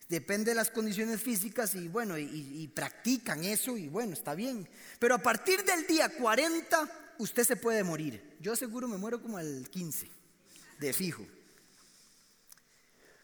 Depende 0.08 0.50
de 0.50 0.54
las 0.54 0.70
condiciones 0.70 1.22
físicas 1.22 1.74
y 1.74 1.88
bueno, 1.88 2.18
y, 2.18 2.68
practican 2.68 3.42
eso 3.44 3.76
y 3.76 3.88
bueno, 3.88 4.12
está 4.12 4.34
bien. 4.34 4.68
Pero 4.98 5.14
a 5.14 5.18
partir 5.18 5.64
del 5.64 5.86
día 5.86 6.10
40 6.10 7.14
usted 7.18 7.44
se 7.44 7.56
puede 7.56 7.82
morir. 7.82 8.36
Yo 8.40 8.54
seguro 8.54 8.86
me 8.86 8.98
muero 8.98 9.22
como 9.22 9.38
al 9.38 9.68
15, 9.70 10.10
de 10.78 10.92
fijo. 10.92 11.26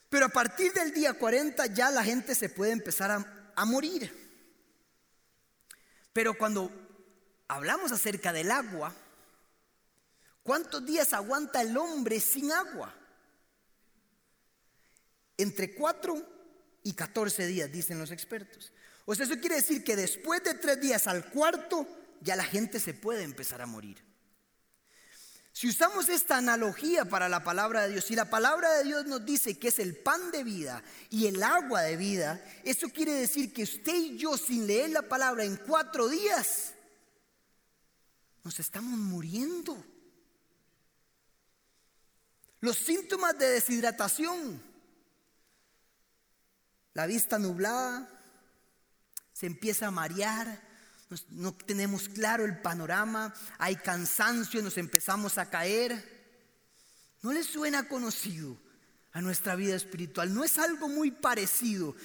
Pero 0.08 0.26
a 0.26 0.30
partir 0.30 0.72
del 0.72 0.92
día 0.92 1.12
40 1.12 1.66
ya 1.66 1.90
la 1.90 2.02
gente 2.02 2.34
se 2.34 2.48
puede 2.48 2.72
empezar 2.72 3.10
a, 3.10 3.52
a 3.54 3.64
morir. 3.66 4.10
Pero 6.14 6.36
cuando 6.36 6.72
hablamos 7.46 7.92
acerca 7.92 8.32
del 8.32 8.50
agua, 8.50 8.94
¿cuántos 10.42 10.84
días 10.86 11.12
aguanta 11.12 11.60
el 11.60 11.76
hombre 11.76 12.20
sin 12.20 12.50
agua? 12.50 12.94
Entre 15.36 15.74
4 15.74 16.39
y 16.82 16.92
14 16.94 17.46
días, 17.46 17.70
dicen 17.70 17.98
los 17.98 18.10
expertos. 18.10 18.72
O 19.04 19.14
sea, 19.14 19.26
eso 19.26 19.38
quiere 19.40 19.56
decir 19.56 19.84
que 19.84 19.96
después 19.96 20.42
de 20.44 20.54
tres 20.54 20.80
días 20.80 21.06
al 21.06 21.30
cuarto, 21.30 21.86
ya 22.20 22.36
la 22.36 22.44
gente 22.44 22.80
se 22.80 22.94
puede 22.94 23.22
empezar 23.22 23.60
a 23.60 23.66
morir. 23.66 24.10
Si 25.52 25.68
usamos 25.68 26.08
esta 26.08 26.36
analogía 26.36 27.04
para 27.04 27.28
la 27.28 27.42
palabra 27.42 27.82
de 27.82 27.90
Dios, 27.90 28.04
si 28.04 28.14
la 28.14 28.30
palabra 28.30 28.72
de 28.78 28.84
Dios 28.84 29.06
nos 29.06 29.26
dice 29.26 29.58
que 29.58 29.68
es 29.68 29.78
el 29.78 29.96
pan 29.96 30.30
de 30.30 30.44
vida 30.44 30.82
y 31.10 31.26
el 31.26 31.42
agua 31.42 31.82
de 31.82 31.96
vida, 31.96 32.42
eso 32.64 32.88
quiere 32.88 33.12
decir 33.12 33.52
que 33.52 33.64
usted 33.64 33.94
y 33.94 34.16
yo 34.16 34.38
sin 34.38 34.66
leer 34.66 34.90
la 34.90 35.02
palabra 35.02 35.44
en 35.44 35.56
cuatro 35.56 36.08
días, 36.08 36.72
nos 38.44 38.58
estamos 38.58 38.98
muriendo. 38.98 39.84
Los 42.60 42.78
síntomas 42.78 43.36
de 43.38 43.50
deshidratación 43.50 44.69
la 46.94 47.06
vista 47.06 47.38
nublada, 47.38 48.08
se 49.32 49.46
empieza 49.46 49.86
a 49.86 49.90
marear, 49.90 50.60
no 51.30 51.52
tenemos 51.52 52.08
claro 52.08 52.44
el 52.44 52.58
panorama, 52.58 53.34
hay 53.58 53.76
cansancio, 53.76 54.62
nos 54.62 54.78
empezamos 54.78 55.38
a 55.38 55.50
caer. 55.50 56.20
¿No 57.22 57.32
le 57.32 57.42
suena 57.42 57.88
conocido 57.88 58.56
a 59.12 59.20
nuestra 59.20 59.56
vida 59.56 59.74
espiritual? 59.74 60.32
¿No 60.32 60.44
es 60.44 60.58
algo 60.58 60.88
muy 60.88 61.10
parecido? 61.10 61.96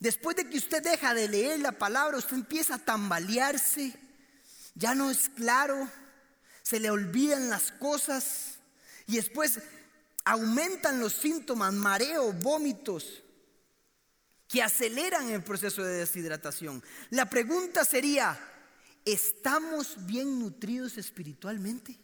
Después 0.00 0.36
de 0.36 0.48
que 0.48 0.58
usted 0.58 0.82
deja 0.82 1.14
de 1.14 1.28
leer 1.28 1.60
la 1.60 1.72
palabra, 1.72 2.18
usted 2.18 2.36
empieza 2.36 2.76
a 2.76 2.84
tambalearse, 2.84 3.94
ya 4.74 4.94
no 4.94 5.10
es 5.10 5.28
claro, 5.28 5.88
se 6.62 6.80
le 6.80 6.90
olvidan 6.90 7.50
las 7.50 7.72
cosas 7.72 8.58
y 9.06 9.16
después 9.16 9.60
aumentan 10.24 11.00
los 11.00 11.14
síntomas, 11.14 11.72
mareo, 11.72 12.32
vómitos 12.32 13.24
que 14.48 14.62
aceleran 14.62 15.28
el 15.28 15.44
proceso 15.44 15.84
de 15.84 15.98
deshidratación. 15.98 16.82
La 17.10 17.28
pregunta 17.28 17.84
sería, 17.84 18.38
¿estamos 19.04 20.06
bien 20.06 20.38
nutridos 20.38 20.96
espiritualmente? 20.96 21.98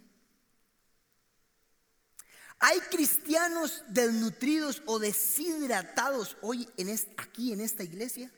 ¿Hay 2.60 2.78
cristianos 2.80 3.82
desnutridos 3.88 4.82
o 4.86 4.98
deshidratados 4.98 6.36
hoy 6.42 6.68
en 6.76 6.94
aquí 7.16 7.52
en 7.52 7.60
esta 7.60 7.82
iglesia? 7.82 8.30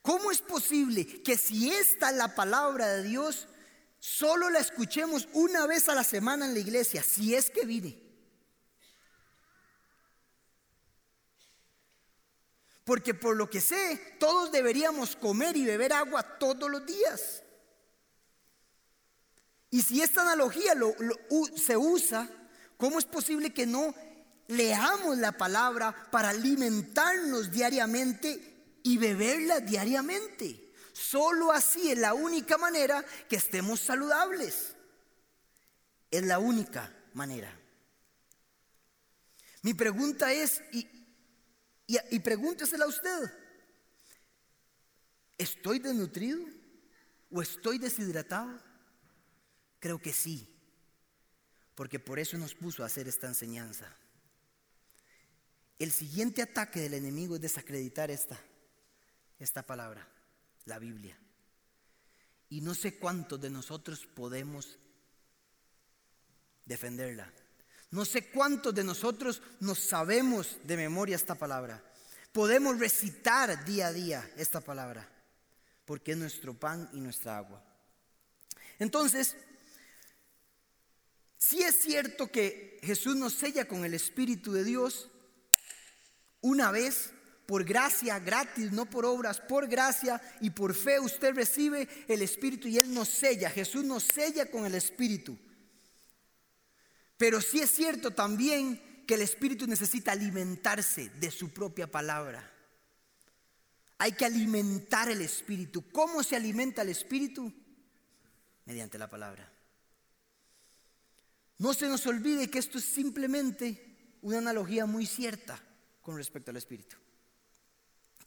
¿Cómo 0.00 0.30
es 0.30 0.40
posible 0.40 1.22
que 1.22 1.36
si 1.36 1.70
esta 1.70 2.10
es 2.10 2.16
la 2.16 2.34
palabra 2.34 2.88
de 2.88 3.02
Dios, 3.02 3.46
solo 3.98 4.48
la 4.48 4.58
escuchemos 4.58 5.28
una 5.34 5.66
vez 5.66 5.88
a 5.90 5.94
la 5.94 6.04
semana 6.04 6.46
en 6.46 6.54
la 6.54 6.60
iglesia, 6.60 7.02
si 7.02 7.34
es 7.34 7.50
que 7.50 7.66
vive? 7.66 8.07
Porque 12.88 13.12
por 13.12 13.36
lo 13.36 13.50
que 13.50 13.60
sé, 13.60 14.16
todos 14.18 14.50
deberíamos 14.50 15.14
comer 15.14 15.58
y 15.58 15.66
beber 15.66 15.92
agua 15.92 16.22
todos 16.38 16.70
los 16.70 16.86
días. 16.86 17.42
Y 19.68 19.82
si 19.82 20.00
esta 20.00 20.22
analogía 20.22 20.72
se 21.54 21.76
usa, 21.76 22.26
¿cómo 22.78 22.98
es 22.98 23.04
posible 23.04 23.52
que 23.52 23.66
no 23.66 23.94
leamos 24.46 25.18
la 25.18 25.32
palabra 25.32 26.08
para 26.10 26.30
alimentarnos 26.30 27.50
diariamente 27.50 28.78
y 28.82 28.96
beberla 28.96 29.60
diariamente? 29.60 30.72
Solo 30.94 31.52
así 31.52 31.90
es 31.90 31.98
la 31.98 32.14
única 32.14 32.56
manera 32.56 33.04
que 33.28 33.36
estemos 33.36 33.80
saludables. 33.80 34.74
Es 36.10 36.22
la 36.22 36.38
única 36.38 36.90
manera. 37.12 37.54
Mi 39.60 39.74
pregunta 39.74 40.32
es, 40.32 40.62
¿y, 40.72 40.97
y, 41.88 42.18
pregúntesela 42.20 42.84
a 42.84 42.88
usted. 42.88 43.32
¿Estoy 45.38 45.78
desnutrido 45.78 46.44
o 47.30 47.40
estoy 47.40 47.78
deshidratado? 47.78 48.60
Creo 49.80 49.98
que 49.98 50.12
sí, 50.12 50.54
porque 51.74 51.98
por 51.98 52.18
eso 52.18 52.36
nos 52.36 52.54
puso 52.54 52.82
a 52.82 52.86
hacer 52.86 53.08
esta 53.08 53.26
enseñanza. 53.26 53.96
El 55.78 55.90
siguiente 55.90 56.42
ataque 56.42 56.80
del 56.80 56.94
enemigo 56.94 57.36
es 57.36 57.40
desacreditar 57.40 58.10
esta, 58.10 58.38
esta 59.38 59.62
palabra, 59.64 60.06
la 60.66 60.78
Biblia. 60.78 61.18
Y 62.50 62.60
no 62.60 62.74
sé 62.74 62.98
cuántos 62.98 63.40
de 63.40 63.48
nosotros 63.48 64.06
podemos 64.06 64.78
defenderla. 66.66 67.32
No 67.90 68.04
sé 68.04 68.30
cuántos 68.30 68.74
de 68.74 68.84
nosotros 68.84 69.42
nos 69.60 69.78
sabemos 69.78 70.58
de 70.64 70.76
memoria 70.76 71.16
esta 71.16 71.34
palabra. 71.34 71.82
Podemos 72.32 72.78
recitar 72.78 73.64
día 73.64 73.88
a 73.88 73.92
día 73.92 74.30
esta 74.36 74.60
palabra, 74.60 75.08
porque 75.84 76.12
es 76.12 76.18
nuestro 76.18 76.52
pan 76.54 76.88
y 76.92 77.00
nuestra 77.00 77.38
agua. 77.38 77.62
Entonces, 78.78 79.36
si 81.38 81.62
es 81.62 81.80
cierto 81.80 82.30
que 82.30 82.78
Jesús 82.82 83.16
nos 83.16 83.32
sella 83.32 83.66
con 83.66 83.84
el 83.84 83.94
Espíritu 83.94 84.52
de 84.52 84.64
Dios 84.64 85.08
una 86.40 86.70
vez, 86.70 87.12
por 87.46 87.64
gracia, 87.64 88.18
gratis, 88.18 88.72
no 88.72 88.84
por 88.84 89.06
obras, 89.06 89.40
por 89.40 89.66
gracia 89.66 90.20
y 90.42 90.50
por 90.50 90.74
fe 90.74 91.00
usted 91.00 91.34
recibe 91.34 91.88
el 92.06 92.20
Espíritu 92.20 92.68
y 92.68 92.78
Él 92.78 92.92
nos 92.92 93.08
sella. 93.08 93.48
Jesús 93.48 93.84
nos 93.84 94.02
sella 94.02 94.50
con 94.50 94.66
el 94.66 94.74
Espíritu. 94.74 95.38
Pero 97.18 97.40
sí 97.42 97.60
es 97.60 97.70
cierto 97.70 98.12
también 98.12 99.04
que 99.06 99.14
el 99.14 99.22
Espíritu 99.22 99.66
necesita 99.66 100.12
alimentarse 100.12 101.10
de 101.20 101.30
su 101.30 101.50
propia 101.50 101.90
palabra. 101.90 102.48
Hay 103.98 104.12
que 104.12 104.24
alimentar 104.24 105.10
el 105.10 105.20
Espíritu. 105.20 105.90
¿Cómo 105.90 106.22
se 106.22 106.36
alimenta 106.36 106.82
el 106.82 106.90
Espíritu? 106.90 107.52
Mediante 108.64 108.96
la 108.96 109.10
palabra. 109.10 109.52
No 111.58 111.74
se 111.74 111.88
nos 111.88 112.06
olvide 112.06 112.48
que 112.48 112.60
esto 112.60 112.78
es 112.78 112.84
simplemente 112.84 114.16
una 114.22 114.38
analogía 114.38 114.86
muy 114.86 115.04
cierta 115.04 115.60
con 116.00 116.16
respecto 116.16 116.52
al 116.52 116.56
Espíritu. 116.56 116.96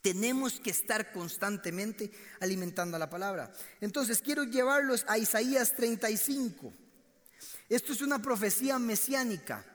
Tenemos 0.01 0.59
que 0.59 0.71
estar 0.71 1.13
constantemente 1.13 2.11
alimentando 2.41 2.97
la 2.97 3.09
palabra. 3.09 3.53
Entonces 3.79 4.21
quiero 4.21 4.43
llevarlos 4.43 5.05
a 5.07 5.17
Isaías 5.17 5.73
35. 5.75 6.73
Esto 7.69 7.93
es 7.93 8.01
una 8.01 8.21
profecía 8.21 8.79
mesiánica. 8.79 9.65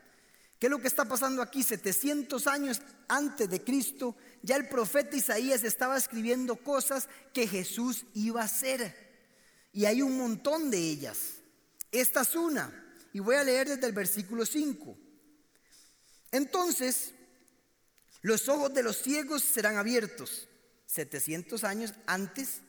¿Qué 0.58 0.66
es 0.66 0.70
lo 0.70 0.78
que 0.78 0.88
está 0.88 1.04
pasando 1.04 1.42
aquí? 1.42 1.62
700 1.62 2.46
años 2.46 2.80
antes 3.08 3.48
de 3.48 3.62
Cristo, 3.62 4.16
ya 4.42 4.56
el 4.56 4.68
profeta 4.68 5.16
Isaías 5.16 5.64
estaba 5.64 5.96
escribiendo 5.96 6.56
cosas 6.56 7.08
que 7.32 7.46
Jesús 7.46 8.06
iba 8.14 8.40
a 8.40 8.44
hacer. 8.44 9.06
Y 9.72 9.84
hay 9.84 10.00
un 10.00 10.16
montón 10.16 10.70
de 10.70 10.78
ellas. 10.78 11.34
Esta 11.92 12.22
es 12.22 12.34
una. 12.34 12.72
Y 13.12 13.20
voy 13.20 13.36
a 13.36 13.44
leer 13.44 13.68
desde 13.68 13.86
el 13.86 13.92
versículo 13.92 14.46
5. 14.46 14.96
Entonces, 16.32 17.12
Los 18.26 18.48
ojos 18.48 18.74
de 18.74 18.82
los 18.82 18.96
ciegos 18.96 19.44
serán 19.44 19.76
abiertos 19.76 20.48
700 20.86 21.62
años 21.62 21.94
antes 22.06 22.60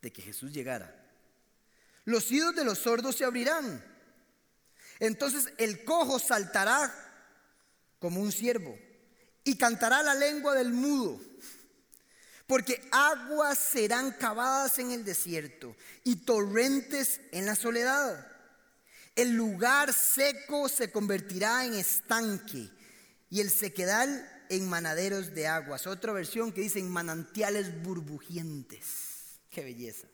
de 0.00 0.10
que 0.10 0.22
Jesús 0.22 0.54
llegara. 0.54 1.06
Los 2.06 2.30
oídos 2.30 2.54
de 2.54 2.64
los 2.64 2.78
sordos 2.78 3.16
se 3.16 3.26
abrirán. 3.26 3.84
Entonces 4.98 5.52
el 5.58 5.84
cojo 5.84 6.18
saltará 6.18 6.92
como 7.98 8.20
un 8.20 8.32
ciervo 8.32 8.78
y 9.44 9.56
cantará 9.56 10.02
la 10.02 10.14
lengua 10.14 10.54
del 10.54 10.72
mudo. 10.72 11.20
Porque 12.46 12.80
aguas 12.92 13.58
serán 13.58 14.12
cavadas 14.12 14.78
en 14.78 14.92
el 14.92 15.04
desierto 15.04 15.74
y 16.04 16.16
torrentes 16.16 17.20
en 17.32 17.44
la 17.46 17.56
soledad. 17.56 18.26
El 19.16 19.32
lugar 19.32 19.92
seco 19.92 20.68
se 20.68 20.92
convertirá 20.92 21.64
en 21.64 21.74
estanque 21.74 22.70
y 23.30 23.40
el 23.40 23.50
sequedal 23.50 24.30
en 24.48 24.68
manaderos 24.68 25.34
de 25.34 25.48
aguas. 25.48 25.86
Otra 25.86 26.12
versión 26.12 26.52
que 26.52 26.60
dice 26.60 26.78
en 26.78 26.90
manantiales 26.90 27.82
burbujientes. 27.82 29.40
Qué 29.50 29.64
belleza. 29.64 30.06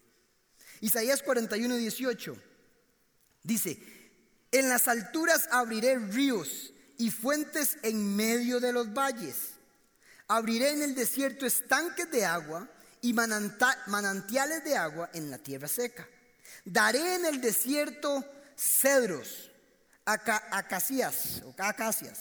Isaías 0.80 1.22
41, 1.22 1.76
18 1.76 2.36
dice, 3.42 3.78
en 4.52 4.68
las 4.68 4.86
alturas 4.86 5.48
abriré 5.50 5.98
ríos 5.98 6.72
y 6.98 7.10
fuentes 7.10 7.78
en 7.82 8.14
medio 8.14 8.60
de 8.60 8.72
los 8.72 8.92
valles. 8.92 9.54
Abriré 10.28 10.70
en 10.70 10.82
el 10.82 10.94
desierto 10.94 11.46
estanques 11.46 12.10
de 12.10 12.24
agua 12.24 12.68
y 13.00 13.12
manantiales 13.14 14.62
de 14.62 14.76
agua 14.76 15.10
en 15.14 15.30
la 15.30 15.38
tierra 15.38 15.68
seca. 15.68 16.06
Daré 16.64 17.16
en 17.16 17.24
el 17.24 17.40
desierto 17.40 18.24
cedros, 18.54 19.50
acacias, 20.04 21.42
o 21.44 21.54
acacias, 21.58 22.18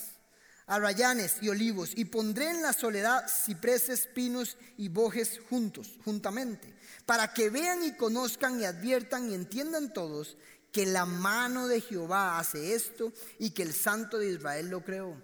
arrayanes 0.65 1.35
y 1.41 1.49
olivos, 1.49 1.91
y 1.95 2.05
pondré 2.05 2.49
en 2.49 2.61
la 2.61 2.73
soledad 2.73 3.27
cipreses, 3.27 4.07
pinos 4.07 4.57
y 4.77 4.87
bojes 4.87 5.39
juntos, 5.49 5.99
juntamente, 6.03 6.73
para 7.05 7.33
que 7.33 7.49
vean 7.49 7.83
y 7.83 7.95
conozcan 7.95 8.59
y 8.59 8.65
adviertan 8.65 9.29
y 9.29 9.35
entiendan 9.35 9.93
todos 9.93 10.37
que 10.71 10.85
la 10.85 11.05
mano 11.05 11.67
de 11.67 11.81
Jehová 11.81 12.39
hace 12.39 12.73
esto 12.73 13.11
y 13.39 13.51
que 13.51 13.63
el 13.63 13.73
Santo 13.73 14.17
de 14.17 14.31
Israel 14.31 14.69
lo 14.69 14.83
creó. 14.83 15.21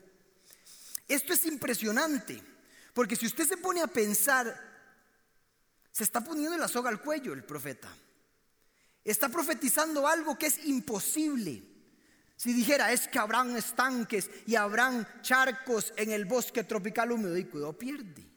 Esto 1.08 1.34
es 1.34 1.46
impresionante, 1.46 2.44
porque 2.94 3.16
si 3.16 3.26
usted 3.26 3.48
se 3.48 3.58
pone 3.58 3.82
a 3.82 3.88
pensar, 3.88 4.68
se 5.92 6.04
está 6.04 6.22
poniendo 6.22 6.58
la 6.58 6.68
soga 6.68 6.90
al 6.90 7.02
cuello 7.02 7.34
el 7.34 7.44
profeta. 7.44 7.90
Está 9.04 9.30
profetizando 9.30 10.06
algo 10.08 10.38
que 10.38 10.48
es 10.48 10.66
imposible. 10.66 11.64
Si 12.36 12.54
dijera, 12.54 12.92
es 12.92 13.08
que 13.08 13.18
habrán 13.18 13.56
estanques 13.56 14.30
y 14.46 14.56
habrán 14.56 15.08
charcos 15.22 15.94
en 15.96 16.12
el 16.12 16.26
bosque 16.26 16.66
tropical 16.66 17.12
húmedo, 17.12 17.38
y 17.38 17.46
cuidado, 17.46 17.78
pierde. 17.78 18.28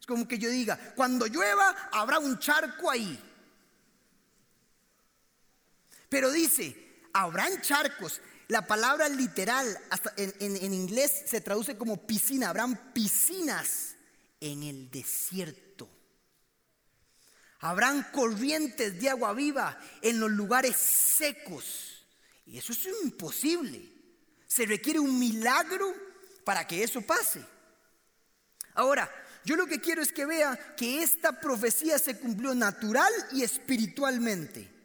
Es 0.00 0.06
como 0.06 0.26
que 0.26 0.38
yo 0.38 0.48
diga, 0.48 0.78
cuando 0.96 1.26
llueva 1.26 1.90
habrá 1.92 2.18
un 2.18 2.38
charco 2.38 2.90
ahí. 2.90 3.20
Pero 6.12 6.30
dice, 6.30 6.76
habrán 7.14 7.62
charcos. 7.62 8.20
La 8.48 8.66
palabra 8.66 9.08
literal 9.08 9.66
hasta 9.88 10.12
en, 10.18 10.74
inglés 10.74 11.22
se 11.24 11.40
traduce 11.40 11.78
como 11.78 12.06
piscina. 12.06 12.50
Habrán 12.50 12.92
piscinas 12.92 13.94
en 14.38 14.62
el 14.62 14.90
desierto. 14.90 15.88
Habrán 17.60 18.02
corrientes 18.12 19.00
de 19.00 19.08
agua 19.08 19.32
viva 19.32 19.80
en 20.02 20.20
los 20.20 20.30
lugares 20.30 20.76
secos. 20.76 22.04
Y 22.44 22.58
eso 22.58 22.74
es 22.74 22.86
imposible. 23.02 23.82
Se 24.46 24.66
requiere 24.66 24.98
un 24.98 25.18
milagro 25.18 25.94
para 26.44 26.66
que 26.66 26.82
eso 26.82 27.00
pase. 27.00 27.42
Ahora, 28.74 29.10
yo 29.46 29.56
lo 29.56 29.64
que 29.64 29.80
quiero 29.80 30.02
es 30.02 30.12
que 30.12 30.26
vea 30.26 30.74
que 30.76 31.02
esta 31.02 31.40
profecía 31.40 31.98
se 31.98 32.18
cumplió 32.18 32.54
natural 32.54 33.10
y 33.32 33.44
espiritualmente. 33.44 34.81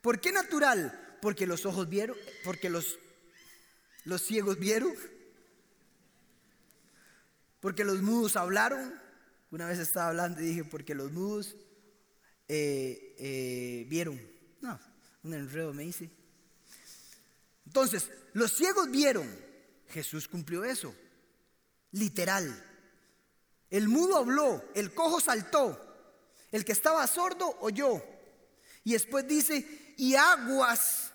¿Por 0.00 0.20
qué 0.20 0.32
natural? 0.32 1.18
Porque 1.20 1.46
los 1.46 1.66
ojos 1.66 1.88
vieron, 1.88 2.16
porque 2.44 2.70
los, 2.70 2.98
los 4.04 4.22
ciegos 4.22 4.58
vieron, 4.58 4.94
porque 7.60 7.84
los 7.84 8.02
mudos 8.02 8.36
hablaron. 8.36 8.94
Una 9.50 9.66
vez 9.66 9.78
estaba 9.78 10.08
hablando 10.08 10.40
y 10.40 10.46
dije, 10.46 10.64
porque 10.64 10.94
los 10.94 11.10
mudos 11.10 11.56
eh, 12.46 13.14
eh, 13.18 13.86
vieron. 13.88 14.20
No, 14.60 14.78
un 15.22 15.34
enredo 15.34 15.72
me 15.72 15.84
hice. 15.84 16.10
Entonces, 17.66 18.10
los 18.32 18.54
ciegos 18.56 18.90
vieron. 18.90 19.28
Jesús 19.88 20.28
cumplió 20.28 20.64
eso. 20.64 20.94
Literal. 21.92 22.64
El 23.70 23.88
mudo 23.88 24.16
habló, 24.16 24.64
el 24.74 24.94
cojo 24.94 25.20
saltó, 25.20 25.78
el 26.50 26.64
que 26.64 26.72
estaba 26.72 27.06
sordo 27.06 27.56
oyó. 27.60 28.02
Y 28.84 28.92
después 28.92 29.26
dice, 29.28 29.87
y 29.98 30.14
aguas 30.14 31.10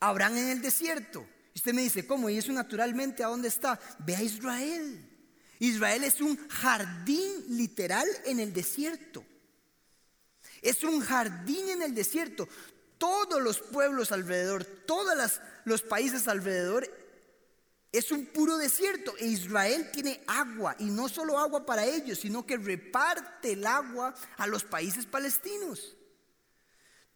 habrán 0.00 0.38
en 0.38 0.48
el 0.48 0.62
desierto. 0.62 1.26
Usted 1.54 1.74
me 1.74 1.82
dice, 1.82 2.06
¿cómo? 2.06 2.30
Y 2.30 2.38
eso 2.38 2.52
naturalmente, 2.52 3.22
¿a 3.22 3.28
dónde 3.28 3.48
está? 3.48 3.78
Ve 3.98 4.16
a 4.16 4.22
Israel. 4.22 5.10
Israel 5.58 6.04
es 6.04 6.20
un 6.20 6.36
jardín 6.48 7.44
literal 7.48 8.06
en 8.24 8.40
el 8.40 8.52
desierto. 8.52 9.24
Es 10.62 10.84
un 10.84 11.00
jardín 11.00 11.68
en 11.68 11.82
el 11.82 11.94
desierto. 11.94 12.48
Todos 12.96 13.42
los 13.42 13.58
pueblos 13.58 14.12
alrededor, 14.12 14.64
todos 14.64 15.40
los 15.64 15.82
países 15.82 16.28
alrededor 16.28 16.88
es 17.90 18.10
un 18.12 18.26
puro 18.26 18.56
desierto 18.56 19.14
e 19.18 19.26
Israel 19.26 19.90
tiene 19.92 20.20
agua 20.26 20.74
y 20.78 20.86
no 20.86 21.08
solo 21.08 21.38
agua 21.38 21.64
para 21.64 21.84
ellos, 21.84 22.18
sino 22.18 22.44
que 22.44 22.56
reparte 22.56 23.52
el 23.52 23.66
agua 23.66 24.14
a 24.36 24.46
los 24.46 24.64
países 24.64 25.06
palestinos. 25.06 25.93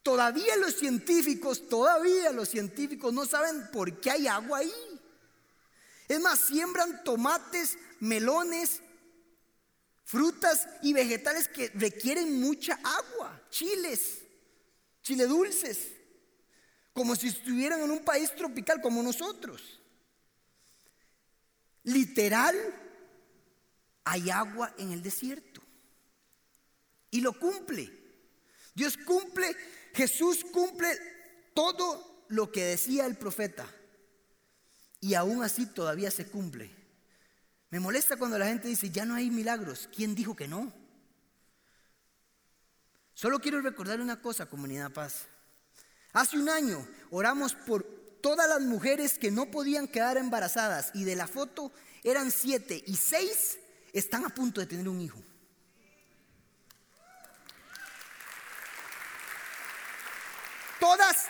Todavía 0.08 0.56
los 0.56 0.74
científicos, 0.74 1.68
todavía 1.68 2.32
los 2.32 2.48
científicos 2.48 3.12
no 3.12 3.26
saben 3.26 3.70
por 3.70 4.00
qué 4.00 4.10
hay 4.10 4.26
agua 4.26 4.60
ahí. 4.60 5.00
Es 6.08 6.18
más, 6.18 6.40
siembran 6.40 7.04
tomates, 7.04 7.76
melones, 8.00 8.80
frutas 10.06 10.66
y 10.80 10.94
vegetales 10.94 11.46
que 11.48 11.68
requieren 11.74 12.40
mucha 12.40 12.80
agua, 12.82 13.38
chiles, 13.50 14.20
chile 15.02 15.26
dulces, 15.26 15.88
como 16.94 17.14
si 17.14 17.28
estuvieran 17.28 17.82
en 17.82 17.90
un 17.90 18.02
país 18.02 18.34
tropical 18.34 18.80
como 18.80 19.02
nosotros. 19.02 19.78
Literal, 21.82 22.56
hay 24.04 24.30
agua 24.30 24.74
en 24.78 24.92
el 24.92 25.02
desierto. 25.02 25.60
Y 27.10 27.20
lo 27.20 27.38
cumple. 27.38 27.92
Dios 28.74 28.96
cumple 28.96 29.54
Jesús 29.98 30.44
cumple 30.52 30.96
todo 31.54 32.24
lo 32.28 32.52
que 32.52 32.62
decía 32.62 33.04
el 33.04 33.16
profeta. 33.16 33.68
Y 35.00 35.14
aún 35.14 35.42
así 35.42 35.66
todavía 35.66 36.12
se 36.12 36.28
cumple. 36.28 36.70
Me 37.70 37.80
molesta 37.80 38.16
cuando 38.16 38.38
la 38.38 38.46
gente 38.46 38.68
dice, 38.68 38.90
ya 38.90 39.04
no 39.04 39.16
hay 39.16 39.28
milagros. 39.28 39.88
¿Quién 39.92 40.14
dijo 40.14 40.37
que 40.37 40.46
no? 40.46 40.72
Solo 43.12 43.40
quiero 43.40 43.61
recordar 43.61 44.00
una 44.00 44.22
cosa, 44.22 44.46
comunidad 44.46 44.92
paz. 44.92 45.26
Hace 46.12 46.38
un 46.38 46.48
año 46.48 46.87
oramos 47.11 47.54
por 47.54 47.82
todas 48.22 48.48
las 48.48 48.61
mujeres 48.61 49.18
que 49.18 49.32
no 49.32 49.50
podían 49.50 49.88
quedar 49.88 50.16
embarazadas 50.16 50.92
y 50.94 51.02
de 51.02 51.16
la 51.16 51.26
foto 51.26 51.72
eran 52.04 52.30
siete 52.30 52.84
y 52.87 52.94
seis 52.94 53.58
están 53.92 54.24
a 54.24 54.28
punto 54.28 54.61
de 54.61 54.68
tener 54.68 54.88
un 54.88 55.00
hijo. 55.00 55.20
Todas 60.80 61.26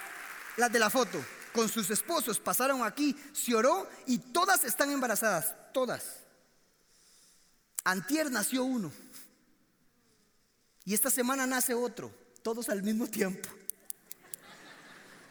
las 0.56 0.72
de 0.72 0.78
la 0.78 0.90
foto 0.90 1.24
con 1.52 1.68
sus 1.68 1.90
esposos 1.90 2.38
pasaron 2.38 2.82
aquí, 2.84 3.16
se 3.32 3.54
oró 3.54 3.88
y 4.06 4.18
todas 4.18 4.64
están 4.64 4.90
embarazadas, 4.90 5.54
todas. 5.72 6.18
Antier 7.84 8.30
nació 8.30 8.64
uno 8.64 8.92
y 10.84 10.94
esta 10.94 11.10
semana 11.10 11.46
nace 11.46 11.74
otro, 11.74 12.12
todos 12.42 12.68
al 12.68 12.82
mismo 12.82 13.06
tiempo. 13.06 13.48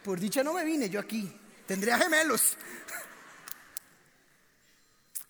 Por 0.03 0.19
dicha 0.19 0.43
no 0.43 0.53
me 0.53 0.63
vine 0.63 0.89
yo 0.89 0.99
aquí, 0.99 1.31
tendría 1.65 1.97
gemelos. 1.97 2.57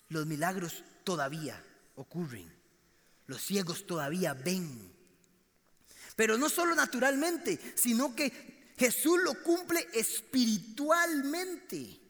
Los 0.08 0.26
milagros 0.26 0.84
todavía 1.04 1.62
ocurren, 1.96 2.50
los 3.26 3.42
ciegos 3.42 3.86
todavía 3.86 4.34
ven. 4.34 4.92
Pero 6.16 6.38
no 6.38 6.48
solo 6.48 6.74
naturalmente, 6.74 7.74
sino 7.76 8.14
que 8.14 8.57
Jesús 8.78 9.18
lo 9.22 9.42
cumple 9.42 9.86
espiritualmente. 9.92 12.00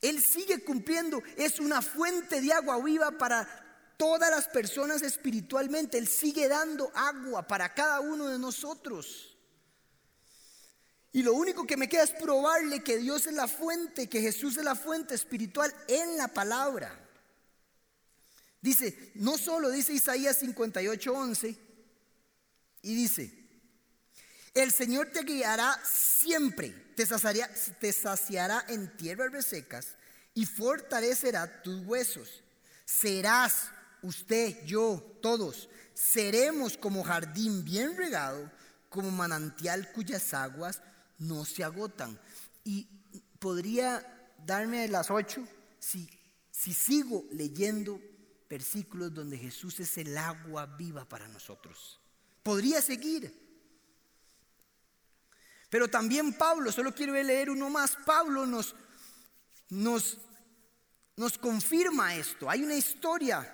Él 0.00 0.22
sigue 0.22 0.62
cumpliendo, 0.62 1.20
es 1.36 1.58
una 1.58 1.82
fuente 1.82 2.40
de 2.40 2.52
agua 2.52 2.80
viva 2.82 3.18
para 3.18 3.48
todas 3.96 4.30
las 4.30 4.46
personas 4.46 5.02
espiritualmente. 5.02 5.98
Él 5.98 6.06
sigue 6.06 6.46
dando 6.48 6.92
agua 6.94 7.44
para 7.46 7.74
cada 7.74 7.98
uno 8.00 8.28
de 8.28 8.38
nosotros. 8.38 9.36
Y 11.12 11.24
lo 11.24 11.34
único 11.34 11.66
que 11.66 11.76
me 11.76 11.88
queda 11.88 12.04
es 12.04 12.10
probarle 12.10 12.84
que 12.84 12.98
Dios 12.98 13.26
es 13.26 13.32
la 13.32 13.48
fuente, 13.48 14.08
que 14.08 14.20
Jesús 14.20 14.56
es 14.58 14.64
la 14.64 14.76
fuente 14.76 15.14
espiritual 15.14 15.74
en 15.88 16.18
la 16.18 16.28
palabra. 16.28 17.02
Dice, 18.60 19.12
no 19.14 19.38
solo 19.38 19.70
dice 19.70 19.92
Isaías 19.92 20.38
58, 20.38 21.12
11, 21.12 21.58
y 22.82 22.94
dice, 22.94 23.35
el 24.56 24.72
Señor 24.72 25.10
te 25.12 25.22
guiará 25.22 25.78
siempre, 25.84 26.70
te 26.96 27.04
saciará, 27.04 27.50
te 27.78 27.92
saciará 27.92 28.64
en 28.68 28.96
tierras 28.96 29.30
resecas 29.30 29.88
y 30.32 30.46
fortalecerá 30.46 31.62
tus 31.62 31.84
huesos. 31.84 32.42
Serás 32.86 33.68
usted, 34.00 34.64
yo, 34.64 35.18
todos, 35.20 35.68
seremos 35.92 36.78
como 36.78 37.04
jardín 37.04 37.64
bien 37.64 37.98
regado, 37.98 38.50
como 38.88 39.10
manantial 39.10 39.92
cuyas 39.92 40.32
aguas 40.32 40.80
no 41.18 41.44
se 41.44 41.62
agotan. 41.62 42.18
Y 42.64 42.88
podría 43.38 44.32
darme 44.46 44.88
las 44.88 45.10
ocho 45.10 45.46
si, 45.78 46.08
si 46.50 46.72
sigo 46.72 47.26
leyendo 47.30 48.00
versículos 48.48 49.12
donde 49.12 49.36
Jesús 49.36 49.80
es 49.80 49.98
el 49.98 50.16
agua 50.16 50.64
viva 50.64 51.04
para 51.04 51.28
nosotros. 51.28 52.00
Podría 52.42 52.80
seguir. 52.80 53.45
Pero 55.68 55.88
también 55.88 56.32
Pablo, 56.34 56.70
solo 56.70 56.94
quiero 56.94 57.12
leer 57.12 57.50
uno 57.50 57.68
más, 57.70 57.96
Pablo 58.04 58.46
nos, 58.46 58.74
nos, 59.68 60.18
nos 61.16 61.38
confirma 61.38 62.14
esto. 62.14 62.48
Hay 62.48 62.62
una 62.62 62.76
historia, 62.76 63.52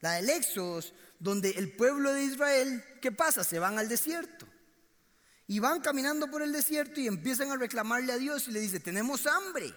la 0.00 0.12
del 0.12 0.30
Éxodo, 0.30 0.80
donde 1.18 1.50
el 1.50 1.72
pueblo 1.72 2.12
de 2.12 2.24
Israel, 2.24 2.84
¿qué 3.02 3.10
pasa? 3.10 3.42
Se 3.42 3.58
van 3.58 3.78
al 3.78 3.88
desierto. 3.88 4.46
Y 5.46 5.58
van 5.58 5.80
caminando 5.80 6.30
por 6.30 6.42
el 6.42 6.52
desierto 6.52 7.00
y 7.00 7.06
empiezan 7.06 7.50
a 7.50 7.56
reclamarle 7.56 8.12
a 8.12 8.18
Dios 8.18 8.46
y 8.48 8.52
le 8.52 8.60
dice, 8.60 8.80
tenemos 8.80 9.26
hambre, 9.26 9.74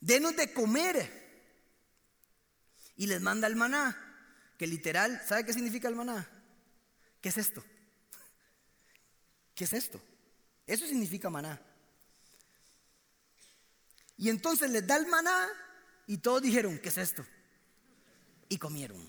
denos 0.00 0.36
de 0.36 0.52
comer. 0.52 1.24
Y 2.96 3.06
les 3.06 3.20
manda 3.20 3.48
el 3.48 3.56
maná, 3.56 3.98
que 4.56 4.66
literal, 4.66 5.20
¿sabe 5.26 5.44
qué 5.44 5.52
significa 5.52 5.88
el 5.88 5.96
maná? 5.96 6.28
¿Qué 7.20 7.30
es 7.30 7.38
esto? 7.38 7.64
¿Qué 9.54 9.64
es 9.64 9.72
esto? 9.72 10.00
Eso 10.66 10.86
significa 10.86 11.30
maná. 11.30 11.60
Y 14.16 14.28
entonces 14.28 14.70
les 14.70 14.86
da 14.86 14.96
el 14.96 15.06
maná 15.06 15.48
y 16.06 16.18
todos 16.18 16.42
dijeron, 16.42 16.78
¿qué 16.78 16.88
es 16.88 16.98
esto? 16.98 17.26
Y 18.48 18.58
comieron, 18.58 19.08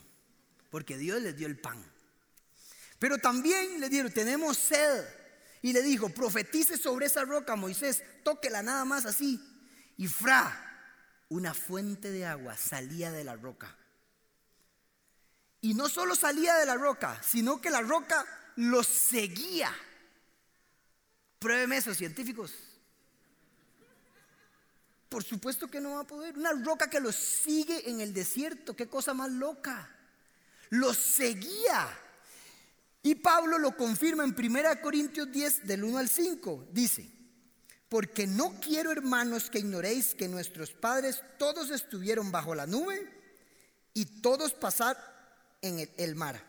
porque 0.71 0.97
Dios 0.97 1.21
les 1.21 1.35
dio 1.37 1.47
el 1.47 1.59
pan. 1.59 1.83
Pero 2.99 3.17
también 3.17 3.79
le 3.79 3.89
dieron, 3.89 4.11
tenemos 4.11 4.57
sed. 4.57 5.05
Y 5.61 5.73
le 5.73 5.81
dijo, 5.81 6.09
profetice 6.09 6.77
sobre 6.77 7.07
esa 7.07 7.23
roca, 7.23 7.55
Moisés, 7.55 8.03
tóquela 8.23 8.61
nada 8.61 8.85
más 8.85 9.05
así. 9.05 9.41
Y 9.97 10.07
fra, 10.07 10.61
una 11.29 11.53
fuente 11.53 12.11
de 12.11 12.25
agua 12.25 12.55
salía 12.55 13.11
de 13.11 13.23
la 13.23 13.35
roca. 13.35 13.75
Y 15.61 15.73
no 15.73 15.89
solo 15.89 16.15
salía 16.15 16.55
de 16.55 16.65
la 16.65 16.75
roca, 16.75 17.19
sino 17.23 17.59
que 17.61 17.71
la 17.71 17.81
roca 17.81 18.25
los 18.55 18.85
seguía. 18.85 19.73
Pruébeme 21.39 21.77
eso, 21.77 21.93
científicos. 21.93 22.53
Por 25.09 25.23
supuesto 25.23 25.69
que 25.69 25.79
no 25.79 25.91
va 25.91 26.01
a 26.01 26.07
poder. 26.07 26.37
Una 26.37 26.51
roca 26.51 26.89
que 26.89 26.99
los 26.99 27.15
sigue 27.15 27.89
en 27.89 28.01
el 28.01 28.13
desierto. 28.13 28.75
Qué 28.75 28.87
cosa 28.87 29.13
más 29.13 29.31
loca. 29.31 29.89
Los 30.69 30.97
seguía. 30.97 31.87
Y 33.03 33.15
Pablo 33.15 33.59
lo 33.59 33.77
confirma 33.77 34.23
en 34.23 34.35
1 34.37 34.81
Corintios 34.81 35.31
10 35.31 35.67
del 35.67 35.83
1 35.83 35.99
al 35.99 36.09
5. 36.09 36.69
Dice, 36.71 37.15
porque 37.87 38.25
no 38.27 38.59
quiero 38.59 38.91
hermanos 38.91 39.49
que 39.49 39.59
ignoréis 39.59 40.15
que 40.15 40.27
nuestros 40.27 40.71
padres 40.71 41.21
todos 41.37 41.69
estuvieron 41.69 42.31
bajo 42.31 42.55
la 42.55 42.65
nube 42.65 43.07
y 43.93 44.05
todos 44.21 44.53
pasaron 44.53 45.01
en 45.61 45.89
el, 45.97 46.15
mar. 46.15 46.43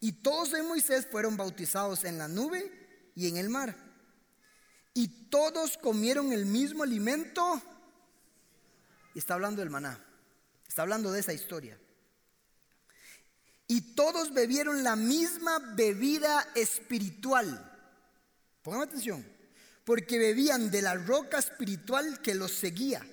Y 0.00 0.12
todos 0.12 0.52
en 0.52 0.66
Moisés 0.66 1.06
fueron 1.10 1.36
bautizados 1.36 2.04
en 2.04 2.18
la 2.18 2.28
nube 2.28 2.70
y 3.14 3.28
en 3.28 3.36
el 3.36 3.48
mar. 3.48 3.76
Y 4.94 5.28
todos 5.28 5.78
comieron 5.78 6.32
el 6.32 6.46
mismo 6.46 6.82
alimento. 6.82 7.62
Y 9.14 9.18
está 9.18 9.34
hablando 9.34 9.60
del 9.60 9.70
maná. 9.70 10.04
Está 10.68 10.82
hablando 10.82 11.12
de 11.12 11.20
esa 11.20 11.32
historia. 11.32 11.78
Y 13.66 13.94
todos 13.94 14.32
bebieron 14.32 14.82
la 14.82 14.96
misma 14.96 15.58
bebida 15.74 16.48
espiritual. 16.54 17.66
Pongan 18.62 18.82
atención. 18.82 19.26
Porque 19.84 20.18
bebían 20.18 20.70
de 20.70 20.82
la 20.82 20.94
roca 20.94 21.38
espiritual 21.38 22.20
que 22.20 22.34
los 22.34 22.52
seguía 22.52 23.04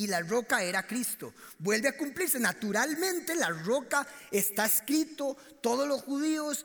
y 0.00 0.06
la 0.06 0.20
roca 0.22 0.62
era 0.62 0.86
Cristo. 0.86 1.34
Vuelve 1.58 1.88
a 1.88 1.96
cumplirse. 1.96 2.40
Naturalmente 2.40 3.34
la 3.34 3.50
roca 3.50 4.06
está 4.30 4.64
escrito, 4.64 5.36
todos 5.60 5.86
los 5.86 6.00
judíos 6.00 6.64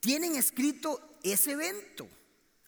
tienen 0.00 0.34
escrito 0.34 1.18
ese 1.22 1.52
evento. 1.52 2.08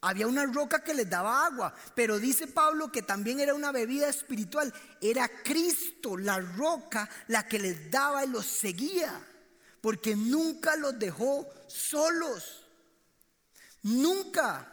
Había 0.04 0.26
una 0.26 0.44
roca 0.46 0.82
que 0.82 0.94
les 0.94 1.08
daba 1.08 1.46
agua, 1.46 1.72
pero 1.94 2.18
dice 2.18 2.48
Pablo 2.48 2.90
que 2.90 3.02
también 3.02 3.38
era 3.38 3.54
una 3.54 3.70
bebida 3.70 4.08
espiritual. 4.08 4.74
Era 5.00 5.28
Cristo, 5.44 6.16
la 6.16 6.40
roca, 6.40 7.08
la 7.28 7.46
que 7.46 7.60
les 7.60 7.88
daba 7.88 8.24
y 8.24 8.28
los 8.28 8.44
seguía, 8.44 9.24
porque 9.80 10.16
nunca 10.16 10.74
los 10.74 10.98
dejó 10.98 11.48
solos. 11.68 12.66
Nunca. 13.82 14.68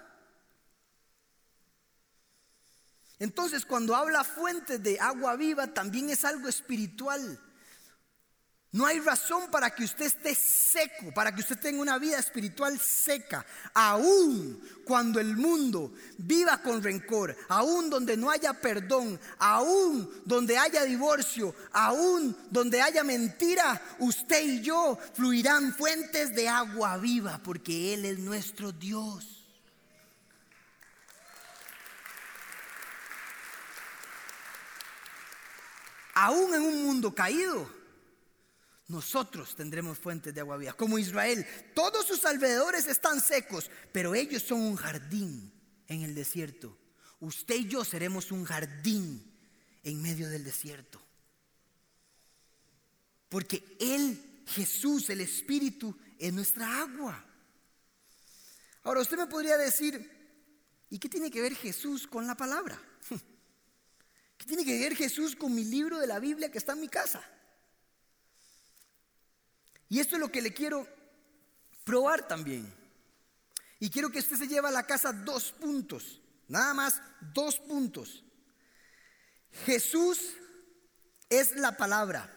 Entonces, 3.20 3.66
cuando 3.66 3.96
habla 3.96 4.24
fuente 4.24 4.80
de 4.80 5.00
agua 5.00 5.36
viva, 5.36 5.68
también 5.68 6.10
es 6.10 6.26
algo 6.26 6.48
espiritual. 6.48 7.40
No 8.72 8.86
hay 8.86 9.00
razón 9.00 9.50
para 9.50 9.72
que 9.72 9.84
usted 9.84 10.06
esté 10.06 10.36
seco, 10.36 11.12
para 11.16 11.34
que 11.34 11.42
usted 11.42 11.58
tenga 11.58 11.82
una 11.82 11.98
vida 11.98 12.20
espiritual 12.20 12.80
seca, 12.80 13.44
aún 13.74 14.62
cuando 14.86 15.20
el 15.20 15.36
mundo 15.36 15.92
viva 16.20 16.62
con 16.62 16.84
rencor, 16.84 17.36
aún 17.48 17.90
donde 17.90 18.16
no 18.16 18.30
haya 18.30 18.54
perdón, 18.54 19.20
aún 19.40 20.08
donde 20.24 20.56
haya 20.56 20.84
divorcio, 20.84 21.56
aún 21.72 22.38
donde 22.52 22.80
haya 22.80 23.04
mentira, 23.04 23.82
usted 23.98 24.44
y 24.44 24.62
yo 24.62 25.00
fluirán 25.16 25.74
fuentes 25.74 26.36
de 26.36 26.48
agua 26.48 26.98
viva, 26.98 27.40
porque 27.44 27.96
Él 27.96 28.06
es 28.06 28.20
nuestro 28.20 28.72
Dios. 28.72 29.40
aún 36.20 36.54
en 36.54 36.62
un 36.62 36.84
mundo 36.84 37.16
caído, 37.16 37.79
nosotros 38.90 39.56
tendremos 39.56 40.00
fuentes 40.00 40.34
de 40.34 40.42
agua 40.42 40.58
viva. 40.58 40.74
Como 40.74 40.98
Israel, 40.98 41.46
todos 41.76 42.08
sus 42.08 42.26
alrededores 42.26 42.88
están 42.88 43.22
secos, 43.22 43.70
pero 43.92 44.16
ellos 44.16 44.42
son 44.42 44.62
un 44.62 44.76
jardín 44.76 45.54
en 45.88 46.02
el 46.02 46.16
desierto. 46.16 46.76
Usted 47.20 47.56
y 47.56 47.68
yo 47.68 47.86
seremos 47.86 48.32
un 48.32 48.46
jardín 48.46 49.32
en 49.84 50.02
medio 50.02 50.28
del 50.28 50.44
desierto. 50.44 51.00
Porque 53.30 53.78
Él, 53.80 54.44
Jesús, 54.48 55.12
el 55.12 55.22
Espíritu, 55.22 55.96
es 56.18 56.34
nuestra 56.34 56.82
agua. 56.82 57.24
Ahora 58.82 59.02
usted 59.02 59.18
me 59.18 59.28
podría 59.28 59.56
decir, 59.58 60.10
¿y 60.90 60.98
qué 60.98 61.08
tiene 61.08 61.30
que 61.30 61.42
ver 61.42 61.54
Jesús 61.54 62.08
con 62.08 62.26
la 62.26 62.36
palabra? 62.36 62.82
¿Qué 64.38 64.48
tiene 64.48 64.66
que 64.66 64.80
ver 64.80 64.96
Jesús 64.96 65.36
con 65.36 65.54
mi 65.54 65.64
libro 65.64 66.00
de 66.00 66.08
la 66.08 66.18
Biblia 66.18 66.52
que 66.52 66.58
está 66.58 66.74
en 66.74 66.82
mi 66.82 66.90
casa? 66.90 67.24
Y 69.90 70.00
esto 70.00 70.16
es 70.16 70.22
lo 70.22 70.32
que 70.32 70.42
le 70.42 70.54
quiero 70.54 70.88
probar 71.84 72.28
también. 72.28 72.72
Y 73.80 73.90
quiero 73.90 74.12
que 74.12 74.20
usted 74.20 74.38
se 74.38 74.48
lleve 74.48 74.68
a 74.68 74.72
la 74.72 74.86
casa 74.86 75.12
dos 75.12 75.52
puntos, 75.52 76.22
nada 76.48 76.74
más 76.74 77.02
dos 77.34 77.60
puntos. 77.60 78.24
Jesús 79.66 80.36
es 81.30 81.56
la 81.56 81.76
palabra. 81.78 82.36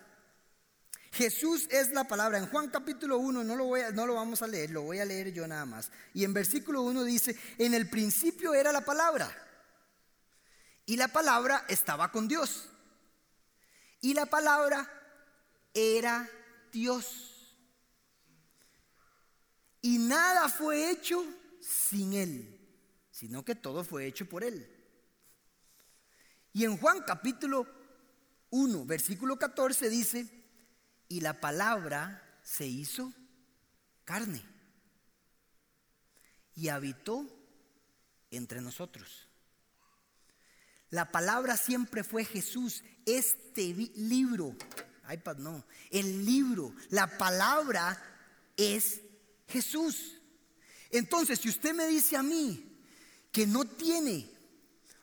Jesús 1.13 1.69
es 1.71 1.91
la 1.91 2.05
palabra. 2.05 2.39
En 2.39 2.47
Juan 2.47 2.71
capítulo 2.71 3.19
1, 3.19 3.45
no 3.45 3.57
lo, 3.57 3.67
voy 3.67 3.83
no 3.93 4.07
lo 4.07 4.15
vamos 4.15 4.41
a 4.41 4.47
leer, 4.47 4.71
lo 4.71 4.83
voy 4.83 4.99
a 4.99 5.05
leer 5.05 5.33
yo 5.33 5.47
nada 5.47 5.67
más. 5.67 5.91
Y 6.15 6.25
en 6.25 6.33
versículo 6.33 6.81
1 6.83 7.05
dice, 7.05 7.39
en 7.59 7.75
el 7.75 7.91
principio 7.91 8.55
era 8.55 8.73
la 8.73 8.83
palabra 8.83 9.31
y 10.87 10.97
la 10.97 11.09
palabra 11.09 11.67
estaba 11.69 12.11
con 12.11 12.29
Dios. 12.29 12.69
Y 14.01 14.15
la 14.15 14.27
palabra 14.27 14.89
era 15.75 16.29
Dios. 16.73 17.32
Y 19.83 19.99
nada 19.99 20.49
fue 20.49 20.91
hecho 20.91 21.25
sin 21.61 22.15
Él, 22.15 22.59
sino 23.11 23.45
que 23.45 23.57
todo 23.57 23.85
fue 23.85 24.07
hecho 24.07 24.29
por 24.29 24.45
Él. 24.45 24.69
Y 26.53 26.65
en 26.65 26.77
Juan 26.77 27.03
capítulo 27.05 27.67
1, 28.51 28.87
versículo 28.87 29.39
14 29.39 29.91
dice, 29.91 30.29
y 31.09 31.21
la 31.21 31.41
palabra 31.41 32.39
se 32.45 32.67
hizo 32.67 33.13
carne 34.05 34.43
y 36.55 36.69
habitó 36.69 37.27
entre 38.31 38.61
nosotros. 38.61 39.29
La 40.91 41.11
palabra 41.11 41.57
siempre 41.57 42.05
fue 42.05 42.25
Jesús. 42.25 42.85
Este 43.07 43.75
libro, 43.97 44.55
iPad 45.11 45.39
no, 45.39 45.65
el 45.91 46.25
libro, 46.25 46.75
la 46.91 47.19
palabra 47.19 48.01
es 48.57 49.01
Jesús. 49.53 50.19
Entonces, 50.91 51.39
si 51.39 51.49
usted 51.49 51.75
me 51.75 51.87
dice 51.87 52.17
a 52.17 52.23
mí 52.23 52.65
que 53.31 53.47
no 53.47 53.65
tiene 53.65 54.29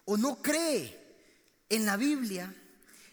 o 0.06 0.18
no 0.18 0.42
cree 0.42 0.98
en 1.70 1.86
la 1.86 1.98
Biblia, 1.98 2.54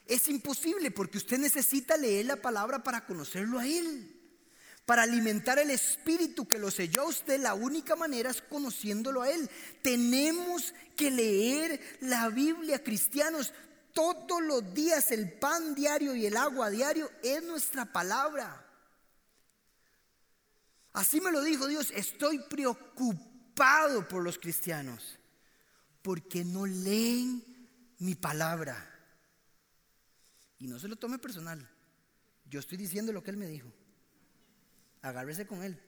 es 0.06 0.28
imposible 0.28 0.90
porque 0.90 1.18
usted 1.18 1.38
necesita 1.38 1.96
leer 1.96 2.26
la 2.26 2.36
palabra 2.36 2.82
para 2.82 3.04
conocerlo 3.06 3.58
a 3.58 3.66
Él. 3.66 4.12
Para 4.84 5.02
alimentar 5.02 5.58
el 5.58 5.70
espíritu 5.70 6.46
que 6.46 6.60
lo 6.60 6.70
selló 6.70 7.02
a 7.02 7.08
usted, 7.08 7.40
la 7.40 7.54
única 7.54 7.96
manera 7.96 8.30
es 8.30 8.40
conociéndolo 8.40 9.22
a 9.22 9.30
Él. 9.30 9.50
Tenemos 9.82 10.72
que 10.96 11.10
leer 11.10 11.98
la 12.00 12.28
Biblia, 12.28 12.82
cristianos. 12.82 13.52
Todos 13.92 14.42
los 14.42 14.72
días 14.74 15.10
el 15.10 15.32
pan 15.32 15.74
diario 15.74 16.14
y 16.14 16.26
el 16.26 16.36
agua 16.36 16.70
diario 16.70 17.10
es 17.22 17.42
nuestra 17.42 17.84
palabra. 17.84 18.65
Así 20.96 21.20
me 21.20 21.30
lo 21.30 21.42
dijo 21.42 21.66
Dios, 21.66 21.92
estoy 21.94 22.38
preocupado 22.38 24.08
por 24.08 24.24
los 24.24 24.38
cristianos 24.38 25.18
porque 26.00 26.42
no 26.42 26.64
leen 26.64 27.44
mi 27.98 28.14
palabra. 28.14 28.74
Y 30.58 30.66
no 30.66 30.78
se 30.78 30.88
lo 30.88 30.96
tome 30.96 31.18
personal. 31.18 31.68
Yo 32.48 32.60
estoy 32.60 32.78
diciendo 32.78 33.12
lo 33.12 33.22
que 33.22 33.30
Él 33.30 33.36
me 33.36 33.46
dijo. 33.46 33.70
Agárrese 35.02 35.46
con 35.46 35.62
Él. 35.62 35.78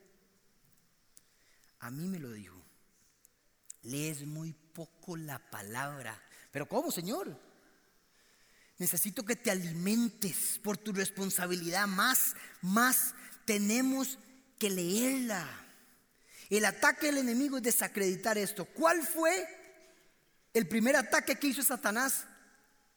A 1.78 1.90
mí 1.90 2.06
me 2.06 2.18
lo 2.18 2.30
dijo. 2.30 2.62
Lees 3.84 4.26
muy 4.26 4.52
poco 4.52 5.16
la 5.16 5.38
palabra. 5.38 6.22
Pero 6.50 6.68
¿cómo, 6.68 6.90
Señor? 6.90 7.34
Necesito 8.76 9.24
que 9.24 9.36
te 9.36 9.50
alimentes 9.50 10.60
por 10.62 10.76
tu 10.76 10.92
responsabilidad. 10.92 11.86
Más, 11.86 12.34
más 12.60 13.14
tenemos 13.46 14.18
que 14.58 14.70
leerla. 14.70 15.46
El 16.50 16.64
ataque 16.64 17.06
del 17.06 17.18
enemigo 17.18 17.58
es 17.58 17.62
desacreditar 17.62 18.38
esto. 18.38 18.64
¿Cuál 18.64 19.02
fue 19.02 19.46
el 20.54 20.66
primer 20.66 20.96
ataque 20.96 21.36
que 21.36 21.48
hizo 21.48 21.62
Satanás 21.62 22.26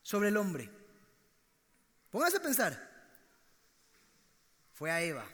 sobre 0.02 0.30
el 0.30 0.38
hombre? 0.38 0.70
Póngase 2.10 2.38
a 2.38 2.42
pensar. 2.42 2.92
Fue 4.74 4.92
a 4.92 5.02
Eva. 5.02 5.26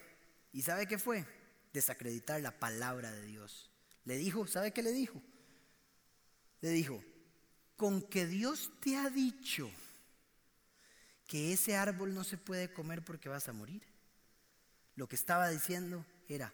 ¿Y 0.51 0.61
sabe 0.61 0.87
qué 0.87 0.97
fue? 0.97 1.25
Desacreditar 1.73 2.41
la 2.41 2.51
palabra 2.51 3.11
de 3.11 3.23
Dios. 3.23 3.69
Le 4.05 4.17
dijo, 4.17 4.47
¿sabe 4.47 4.71
qué 4.71 4.81
le 4.81 4.91
dijo? 4.91 5.21
Le 6.61 6.69
dijo, 6.69 7.03
con 7.75 8.01
que 8.01 8.25
Dios 8.25 8.71
te 8.81 8.97
ha 8.97 9.09
dicho 9.09 9.69
que 11.27 11.53
ese 11.53 11.75
árbol 11.75 12.13
no 12.15 12.23
se 12.23 12.37
puede 12.37 12.73
comer 12.73 13.03
porque 13.03 13.29
vas 13.29 13.47
a 13.47 13.53
morir. 13.53 13.83
Lo 14.95 15.07
que 15.07 15.15
estaba 15.15 15.49
diciendo 15.49 16.03
era, 16.27 16.53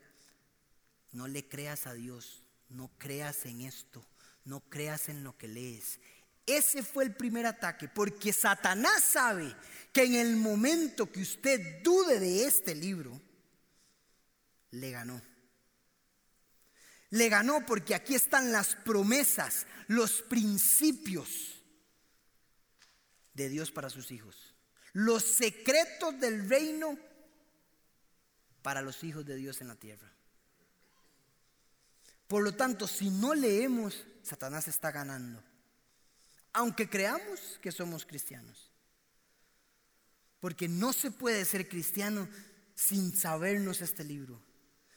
no 1.12 1.28
le 1.28 1.48
creas 1.48 1.88
a 1.88 1.94
Dios, 1.94 2.44
no 2.70 2.92
creas 2.98 3.46
en 3.46 3.62
esto, 3.62 4.06
no 4.46 4.62
creas 4.70 5.10
en 5.10 5.24
lo 5.24 5.38
que 5.38 5.48
lees. 5.48 6.00
Ese 6.46 6.84
fue 6.84 7.06
el 7.06 7.16
primer 7.16 7.46
ataque, 7.46 7.88
porque 7.88 8.34
Satanás 8.34 9.04
sabe 9.04 9.56
que 9.94 10.04
en 10.04 10.16
el 10.16 10.36
momento 10.36 11.12
que 11.12 11.22
usted 11.22 11.82
dude 11.84 12.20
de 12.20 12.46
este 12.46 12.76
libro, 12.76 13.22
le 14.72 14.92
ganó. 14.92 15.22
Le 17.12 17.30
ganó 17.30 17.66
porque 17.66 17.96
aquí 17.96 18.16
están 18.16 18.52
las 18.52 18.76
promesas, 18.76 19.68
los 19.88 20.24
principios 20.24 21.62
de 23.34 23.50
Dios 23.50 23.72
para 23.72 23.90
sus 23.90 24.12
hijos, 24.12 24.56
los 24.94 25.24
secretos 25.24 26.20
del 26.20 26.50
reino 26.50 26.98
para 28.64 28.82
los 28.82 29.04
hijos 29.04 29.26
de 29.26 29.36
Dios 29.36 29.62
en 29.62 29.68
la 29.68 29.76
tierra. 29.76 30.12
Por 32.28 32.42
lo 32.44 32.56
tanto, 32.56 32.88
si 32.88 33.12
no 33.12 33.36
leemos, 33.36 34.06
Satanás 34.24 34.68
está 34.68 34.92
ganando. 34.92 35.44
Aunque 36.54 36.90
creamos 36.90 37.60
que 37.62 37.72
somos 37.72 38.06
cristianos. 38.06 38.72
Porque 40.40 40.68
no 40.68 40.94
se 40.94 41.12
puede 41.12 41.46
ser 41.46 41.70
cristiano 41.70 42.28
sin 42.76 43.16
sabernos 43.16 43.82
este 43.82 44.04
libro, 44.04 44.42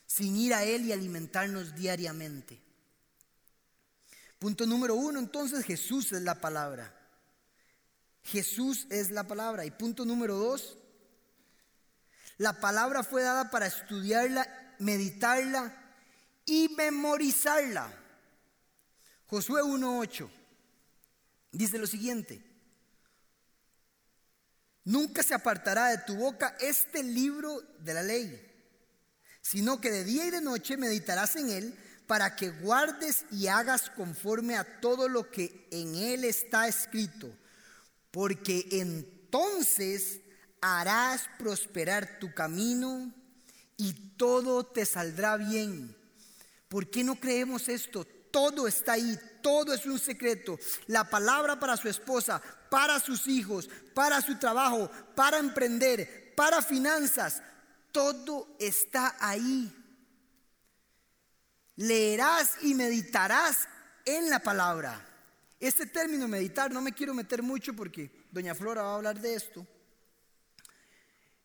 sin 0.06 0.36
ir 0.36 0.54
a 0.54 0.64
él 0.64 0.86
y 0.86 0.92
alimentarnos 0.92 1.74
diariamente. 1.74 2.62
Punto 4.38 4.66
número 4.66 4.94
uno, 4.94 5.18
entonces 5.18 5.64
Jesús 5.64 6.12
es 6.12 6.22
la 6.22 6.40
palabra. 6.40 6.94
Jesús 8.22 8.86
es 8.90 9.10
la 9.10 9.26
palabra. 9.26 9.64
Y 9.64 9.70
punto 9.70 10.04
número 10.04 10.36
dos, 10.36 10.78
la 12.38 12.60
palabra 12.60 13.02
fue 13.02 13.22
dada 13.22 13.50
para 13.50 13.66
estudiarla, 13.66 14.74
meditarla 14.78 15.74
y 16.44 16.68
memorizarla. 16.76 17.92
Josué 19.26 19.62
1.8 19.62 20.30
dice 21.56 21.78
lo 21.78 21.86
siguiente. 21.86 22.42
Nunca 24.84 25.22
se 25.22 25.34
apartará 25.34 25.88
de 25.88 25.98
tu 25.98 26.14
boca 26.14 26.56
este 26.60 27.02
libro 27.02 27.60
de 27.80 27.94
la 27.94 28.02
ley, 28.02 28.40
sino 29.40 29.80
que 29.80 29.90
de 29.90 30.04
día 30.04 30.26
y 30.26 30.30
de 30.30 30.40
noche 30.40 30.76
meditarás 30.76 31.34
en 31.36 31.50
él 31.50 31.78
para 32.06 32.36
que 32.36 32.50
guardes 32.50 33.24
y 33.32 33.48
hagas 33.48 33.90
conforme 33.90 34.56
a 34.56 34.80
todo 34.80 35.08
lo 35.08 35.28
que 35.30 35.66
en 35.72 35.96
él 35.96 36.24
está 36.24 36.68
escrito, 36.68 37.34
porque 38.12 38.68
entonces 38.70 40.20
harás 40.66 41.28
prosperar 41.38 42.18
tu 42.18 42.34
camino 42.34 43.12
y 43.76 43.92
todo 44.16 44.64
te 44.64 44.84
saldrá 44.84 45.36
bien. 45.36 45.96
¿Por 46.68 46.90
qué 46.90 47.04
no 47.04 47.14
creemos 47.16 47.68
esto? 47.68 48.04
Todo 48.04 48.66
está 48.66 48.94
ahí, 48.94 49.16
todo 49.42 49.72
es 49.72 49.86
un 49.86 49.98
secreto. 49.98 50.58
La 50.88 51.08
palabra 51.08 51.60
para 51.60 51.76
su 51.76 51.88
esposa, 51.88 52.42
para 52.68 52.98
sus 52.98 53.28
hijos, 53.28 53.70
para 53.94 54.20
su 54.20 54.38
trabajo, 54.38 54.90
para 55.14 55.38
emprender, 55.38 56.34
para 56.36 56.60
finanzas, 56.60 57.42
todo 57.92 58.56
está 58.58 59.16
ahí. 59.20 59.72
Leerás 61.76 62.56
y 62.62 62.74
meditarás 62.74 63.68
en 64.04 64.28
la 64.30 64.40
palabra. 64.40 65.06
Este 65.60 65.86
término 65.86 66.26
meditar 66.26 66.72
no 66.72 66.82
me 66.82 66.92
quiero 66.92 67.14
meter 67.14 67.42
mucho 67.42 67.72
porque 67.74 68.26
doña 68.32 68.54
Flora 68.54 68.82
va 68.82 68.92
a 68.92 68.96
hablar 68.96 69.20
de 69.20 69.34
esto 69.34 69.66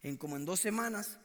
en 0.04 0.18
como 0.18 0.38
en 0.38 0.46
dos 0.46 0.60
semanas. 0.60 1.18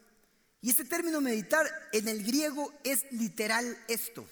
Y 0.61 0.71
este 0.71 0.85
término 0.85 1.21
meditar 1.21 1.65
en 1.91 2.07
el 2.07 2.23
griego 2.23 2.73
es 2.83 3.11
literal 3.11 3.77
esto. 3.87 4.27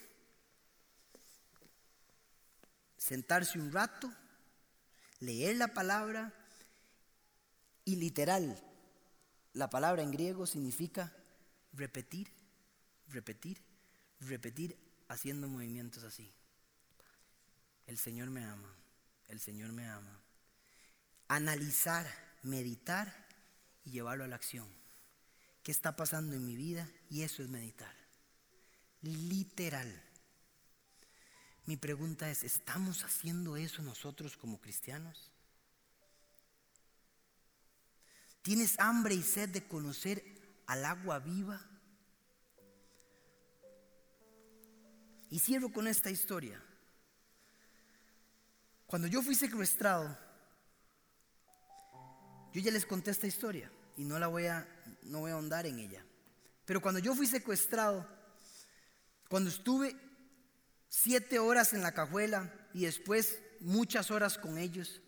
Sentarse 2.97 3.59
un 3.59 3.71
rato, 3.71 4.11
leer 5.19 5.57
la 5.57 5.67
palabra 5.67 6.33
y 7.83 7.97
literal, 7.97 8.59
la 9.53 9.69
palabra 9.69 10.01
en 10.01 10.11
griego 10.11 10.47
significa 10.47 11.13
repetir, 11.73 12.31
repetir, 13.09 13.61
repetir 14.21 14.75
haciendo 15.07 15.47
movimientos 15.47 16.03
así. 16.03 16.31
El 17.85 17.99
Señor 17.99 18.31
me 18.31 18.43
ama, 18.43 18.73
el 19.27 19.39
Señor 19.39 19.71
me 19.71 19.87
ama. 19.87 20.19
Analizar, 21.27 22.07
meditar 22.41 23.24
y 23.85 23.91
llevarlo 23.91 24.23
a 24.23 24.27
la 24.27 24.35
acción. 24.35 24.67
¿Qué 25.63 25.71
está 25.71 25.95
pasando 25.95 26.35
en 26.35 26.45
mi 26.45 26.55
vida? 26.55 26.89
Y 27.09 27.21
eso 27.21 27.41
es 27.41 27.49
meditar. 27.49 27.95
Literal. 29.01 30.03
Mi 31.65 31.77
pregunta 31.77 32.29
es, 32.29 32.43
¿estamos 32.43 33.03
haciendo 33.03 33.57
eso 33.57 33.81
nosotros 33.81 34.37
como 34.37 34.59
cristianos? 34.59 35.31
¿Tienes 38.41 38.79
hambre 38.79 39.15
y 39.15 39.23
sed 39.23 39.49
de 39.49 39.67
conocer 39.67 40.23
al 40.67 40.85
agua 40.85 41.17
viva? 41.17 41.59
Y 45.31 45.39
cierro 45.39 45.71
con 45.71 45.87
esta 45.87 46.11
historia. 46.11 46.63
Cuando 48.85 49.07
yo 49.07 49.23
fui 49.23 49.33
secuestrado, 49.33 50.15
yo 52.53 52.61
ya 52.61 52.69
les 52.69 52.85
conté 52.85 53.09
esta 53.09 53.25
historia 53.25 53.71
y 53.97 54.05
no 54.05 54.19
la 54.19 54.27
voy 54.27 54.47
a, 54.47 54.67
no 55.03 55.19
voy 55.19 55.31
a 55.31 55.35
ahondar 55.35 55.65
en 55.65 55.79
ella. 55.79 56.03
Pero 56.65 56.81
cuando 56.81 56.99
yo 56.99 57.15
fui 57.15 57.27
secuestrado, 57.27 58.07
cuando 59.29 59.49
estuve 59.49 59.95
siete 60.89 61.39
horas 61.39 61.73
en 61.73 61.81
la 61.81 61.93
cajuela 61.93 62.51
y 62.73 62.85
después 62.85 63.39
muchas 63.59 64.11
horas 64.11 64.37
con 64.37 64.57
ellos, 64.57 65.01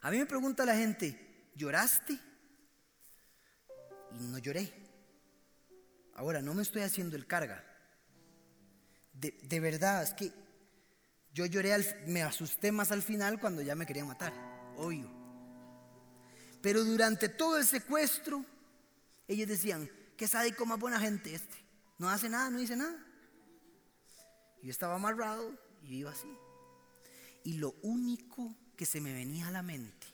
a 0.00 0.10
mí 0.10 0.18
me 0.18 0.26
pregunta 0.26 0.66
la 0.66 0.76
gente, 0.76 1.50
¿lloraste? 1.54 2.18
Y 4.20 4.24
no 4.24 4.38
lloré. 4.38 4.72
Ahora, 6.14 6.42
no 6.42 6.54
me 6.54 6.62
estoy 6.62 6.82
haciendo 6.82 7.16
el 7.16 7.26
carga. 7.26 7.64
De, 9.12 9.60
verdad, 9.60 10.02
es 10.02 10.12
que 10.12 10.32
yo 11.32 11.46
lloré, 11.46 11.74
me 12.06 12.22
asusté 12.22 12.70
más 12.70 12.92
al 12.92 13.02
final 13.02 13.40
cuando 13.40 13.62
ya 13.62 13.74
me 13.74 13.86
querían 13.86 14.08
matar, 14.08 14.32
obvio. 14.76 15.23
Pero 16.64 16.82
durante 16.82 17.28
todo 17.28 17.58
el 17.58 17.66
secuestro, 17.66 18.42
ellos 19.28 19.46
decían, 19.46 19.86
que 20.16 20.26
sádico 20.26 20.64
más 20.64 20.78
buena 20.78 20.98
gente 20.98 21.34
este. 21.34 21.54
No 21.98 22.08
hace 22.08 22.30
nada, 22.30 22.48
no 22.48 22.56
dice 22.56 22.74
nada. 22.74 22.96
Yo 24.62 24.70
estaba 24.70 24.94
amarrado 24.94 25.54
y 25.82 25.96
iba 25.96 26.10
así. 26.10 26.34
Y 27.42 27.58
lo 27.58 27.74
único 27.82 28.56
que 28.78 28.86
se 28.86 29.02
me 29.02 29.12
venía 29.12 29.48
a 29.48 29.50
la 29.50 29.62
mente 29.62 30.06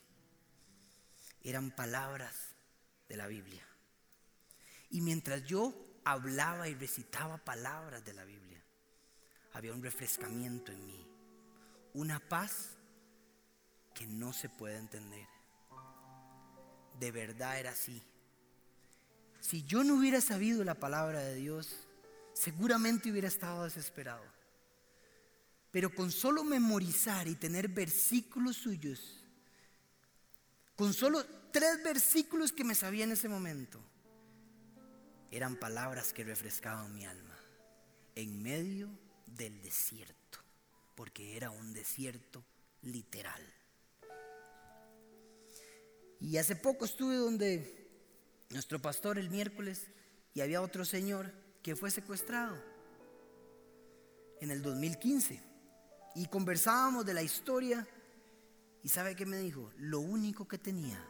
eran 1.44 1.70
palabras 1.70 2.34
de 3.08 3.16
la 3.16 3.28
Biblia. 3.28 3.64
Y 4.90 5.02
mientras 5.02 5.44
yo 5.44 5.72
hablaba 6.04 6.68
y 6.68 6.74
recitaba 6.74 7.38
palabras 7.38 8.04
de 8.04 8.12
la 8.12 8.24
Biblia, 8.24 8.60
había 9.52 9.72
un 9.72 9.84
refrescamiento 9.84 10.72
en 10.72 10.84
mí, 10.84 11.06
una 11.94 12.18
paz 12.18 12.70
que 13.94 14.08
no 14.08 14.32
se 14.32 14.48
puede 14.48 14.78
entender. 14.78 15.28
De 17.00 17.10
verdad 17.10 17.58
era 17.58 17.70
así. 17.70 18.02
Si 19.40 19.64
yo 19.64 19.82
no 19.82 19.94
hubiera 19.94 20.20
sabido 20.20 20.62
la 20.64 20.74
palabra 20.74 21.20
de 21.20 21.34
Dios, 21.34 21.88
seguramente 22.34 23.10
hubiera 23.10 23.26
estado 23.26 23.64
desesperado. 23.64 24.22
Pero 25.70 25.94
con 25.94 26.12
solo 26.12 26.44
memorizar 26.44 27.26
y 27.26 27.36
tener 27.36 27.68
versículos 27.68 28.56
suyos, 28.56 29.24
con 30.76 30.92
solo 30.92 31.24
tres 31.50 31.82
versículos 31.82 32.52
que 32.52 32.64
me 32.64 32.74
sabía 32.74 33.04
en 33.04 33.12
ese 33.12 33.30
momento, 33.30 33.80
eran 35.30 35.56
palabras 35.56 36.12
que 36.12 36.22
refrescaban 36.22 36.92
mi 36.92 37.06
alma 37.06 37.38
en 38.14 38.42
medio 38.42 38.90
del 39.26 39.62
desierto, 39.62 40.38
porque 40.94 41.36
era 41.36 41.48
un 41.48 41.72
desierto 41.72 42.44
literal. 42.82 43.42
Y 46.20 46.36
hace 46.36 46.54
poco 46.54 46.84
estuve 46.84 47.16
donde 47.16 47.88
nuestro 48.50 48.80
pastor 48.80 49.18
el 49.18 49.30
miércoles 49.30 49.88
y 50.34 50.42
había 50.42 50.60
otro 50.60 50.84
señor 50.84 51.32
que 51.62 51.76
fue 51.76 51.90
secuestrado 51.90 52.56
en 54.40 54.50
el 54.50 54.62
2015. 54.62 55.42
Y 56.14 56.26
conversábamos 56.26 57.06
de 57.06 57.14
la 57.14 57.22
historia 57.22 57.86
y 58.82 58.88
sabe 58.88 59.16
qué 59.16 59.24
me 59.24 59.38
dijo, 59.38 59.70
lo 59.78 60.00
único 60.00 60.46
que 60.46 60.58
tenía 60.58 61.02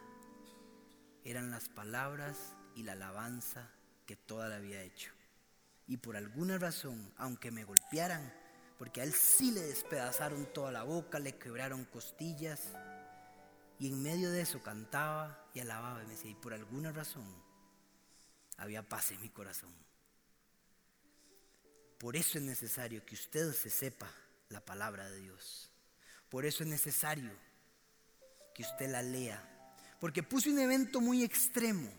eran 1.24 1.50
las 1.50 1.68
palabras 1.68 2.54
y 2.74 2.82
la 2.82 2.92
alabanza 2.92 3.70
que 4.06 4.16
toda 4.16 4.48
la 4.48 4.56
había 4.56 4.82
hecho. 4.82 5.12
Y 5.86 5.96
por 5.96 6.16
alguna 6.16 6.58
razón, 6.58 7.12
aunque 7.16 7.50
me 7.50 7.64
golpearan, 7.64 8.32
porque 8.78 9.00
a 9.00 9.04
él 9.04 9.12
sí 9.12 9.50
le 9.50 9.60
despedazaron 9.60 10.46
toda 10.52 10.70
la 10.70 10.84
boca, 10.84 11.18
le 11.18 11.36
quebraron 11.36 11.84
costillas, 11.84 12.72
y 13.80 13.88
en 13.88 14.02
medio 14.02 14.30
de 14.30 14.42
eso 14.42 14.62
cantaba 14.62 15.48
y 15.54 15.60
alababa 15.60 16.02
y 16.02 16.06
me 16.06 16.12
decía, 16.12 16.30
y 16.30 16.34
por 16.34 16.52
alguna 16.52 16.92
razón 16.92 17.26
había 18.58 18.86
paz 18.86 19.10
en 19.10 19.22
mi 19.22 19.30
corazón. 19.30 19.74
Por 21.98 22.14
eso 22.14 22.36
es 22.36 22.44
necesario 22.44 23.04
que 23.06 23.14
usted 23.14 23.54
se 23.54 23.70
sepa 23.70 24.06
la 24.50 24.62
palabra 24.62 25.08
de 25.08 25.20
Dios. 25.20 25.72
Por 26.28 26.44
eso 26.44 26.62
es 26.62 26.68
necesario 26.68 27.30
que 28.54 28.62
usted 28.62 28.90
la 28.90 29.00
lea. 29.00 29.42
Porque 29.98 30.22
puse 30.22 30.50
un 30.50 30.58
evento 30.58 31.00
muy 31.00 31.24
extremo. 31.24 31.90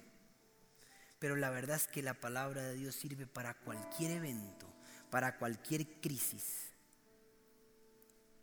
Pero 1.17 1.35
la 1.35 1.49
verdad 1.49 1.77
es 1.77 1.87
que 1.87 2.03
la 2.03 2.13
palabra 2.13 2.61
de 2.61 2.75
Dios 2.75 2.93
sirve 2.93 3.25
para 3.25 3.55
cualquier 3.55 4.11
evento, 4.11 4.71
para 5.09 5.39
cualquier 5.39 5.99
crisis, 5.99 6.71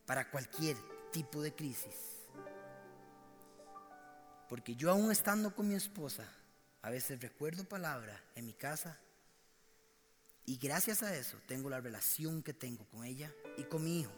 para 0.06 0.28
cualquier 0.28 0.76
tipo 1.12 1.40
de 1.40 1.54
crisis. 1.54 2.17
Porque 4.48 4.74
yo 4.74 4.90
aún 4.90 5.12
estando 5.12 5.54
con 5.54 5.68
mi 5.68 5.74
esposa, 5.74 6.24
a 6.82 6.90
veces 6.90 7.20
recuerdo 7.20 7.64
palabra 7.64 8.18
en 8.34 8.46
mi 8.46 8.54
casa 8.54 8.98
y 10.46 10.56
gracias 10.56 11.02
a 11.02 11.14
eso 11.14 11.36
tengo 11.46 11.68
la 11.68 11.80
relación 11.80 12.42
que 12.42 12.54
tengo 12.54 12.86
con 12.86 13.04
ella 13.04 13.30
y 13.58 13.64
con 13.64 13.84
mi 13.84 14.00
hijo. 14.00 14.12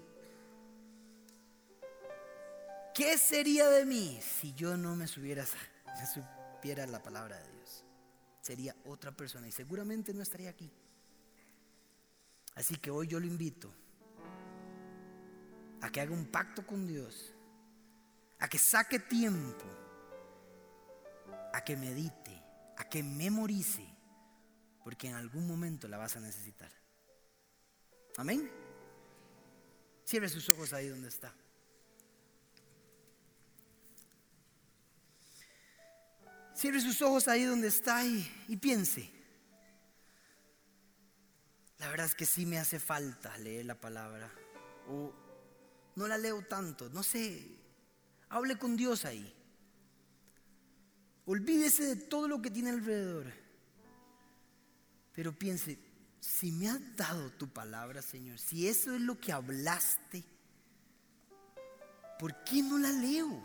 ¿Qué 2.94 3.18
sería 3.18 3.68
de 3.68 3.84
mí 3.84 4.20
si 4.22 4.54
yo 4.54 4.76
no 4.76 4.94
me 4.94 5.08
supiera, 5.08 5.44
supiera 6.14 6.86
la 6.86 7.02
palabra 7.02 7.36
de 7.36 7.50
Dios? 7.52 7.84
Sería 8.40 8.76
otra 8.84 9.10
persona 9.10 9.48
y 9.48 9.52
seguramente 9.52 10.14
no 10.14 10.22
estaría 10.22 10.50
aquí. 10.50 10.70
Así 12.54 12.76
que 12.76 12.90
hoy 12.90 13.08
yo 13.08 13.18
lo 13.18 13.26
invito 13.26 13.72
a 15.80 15.90
que 15.90 16.00
haga 16.00 16.12
un 16.12 16.26
pacto 16.26 16.64
con 16.66 16.86
Dios, 16.86 17.34
a 18.38 18.48
que 18.48 18.58
saque 18.58 18.98
tiempo 18.98 19.64
a 21.60 21.62
que 21.62 21.76
medite, 21.76 22.42
a 22.78 22.88
que 22.88 23.02
memorice, 23.02 23.86
porque 24.82 25.08
en 25.08 25.14
algún 25.14 25.46
momento 25.46 25.88
la 25.88 25.98
vas 25.98 26.16
a 26.16 26.20
necesitar. 26.20 26.72
Amén. 28.16 28.50
Cierre 30.06 30.30
sus 30.30 30.48
ojos 30.48 30.72
ahí 30.72 30.88
donde 30.88 31.08
está. 31.08 31.34
Cierre 36.54 36.80
sus 36.80 37.00
ojos 37.02 37.28
ahí 37.28 37.44
donde 37.44 37.68
está 37.68 38.06
y, 38.06 38.26
y 38.48 38.56
piense. 38.56 39.10
La 41.76 41.88
verdad 41.88 42.06
es 42.06 42.14
que 42.14 42.24
sí 42.24 42.46
me 42.46 42.58
hace 42.58 42.80
falta 42.80 43.36
leer 43.36 43.66
la 43.66 43.78
palabra. 43.78 44.30
O 44.88 45.12
no 45.96 46.08
la 46.08 46.16
leo 46.16 46.42
tanto, 46.42 46.88
no 46.88 47.02
sé. 47.02 47.58
Hable 48.30 48.56
con 48.56 48.78
Dios 48.78 49.04
ahí. 49.04 49.36
Olvídese 51.30 51.84
de 51.84 51.94
todo 51.94 52.26
lo 52.26 52.42
que 52.42 52.50
tiene 52.50 52.70
alrededor. 52.70 53.32
Pero 55.14 55.32
piense, 55.32 55.78
si 56.18 56.50
me 56.50 56.68
has 56.68 56.80
dado 56.96 57.30
tu 57.30 57.48
palabra, 57.48 58.02
Señor, 58.02 58.36
si 58.40 58.66
eso 58.66 58.92
es 58.92 59.00
lo 59.00 59.20
que 59.20 59.30
hablaste, 59.30 60.24
¿por 62.18 62.42
qué 62.42 62.64
no 62.64 62.78
la 62.78 62.90
leo? 62.90 63.40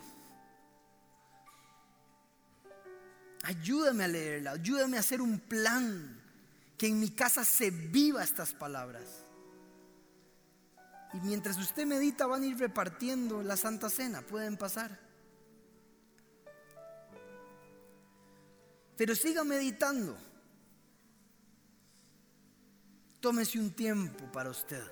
Ayúdame 3.44 4.02
a 4.02 4.08
leerla, 4.08 4.50
ayúdame 4.50 4.96
a 4.96 5.00
hacer 5.00 5.22
un 5.22 5.38
plan 5.38 6.20
que 6.76 6.88
en 6.88 6.98
mi 6.98 7.10
casa 7.10 7.44
se 7.44 7.70
viva 7.70 8.24
estas 8.24 8.52
palabras. 8.52 9.04
Y 11.12 11.18
mientras 11.18 11.56
usted 11.56 11.86
medita 11.86 12.26
van 12.26 12.42
a 12.42 12.46
ir 12.46 12.58
repartiendo 12.58 13.44
la 13.44 13.56
Santa 13.56 13.88
Cena, 13.88 14.22
pueden 14.22 14.56
pasar. 14.56 15.05
Pero 18.96 19.14
siga 19.14 19.44
meditando. 19.44 20.16
Tómese 23.20 23.58
un 23.58 23.70
tiempo 23.72 24.30
para 24.32 24.50
usted. 24.50 24.82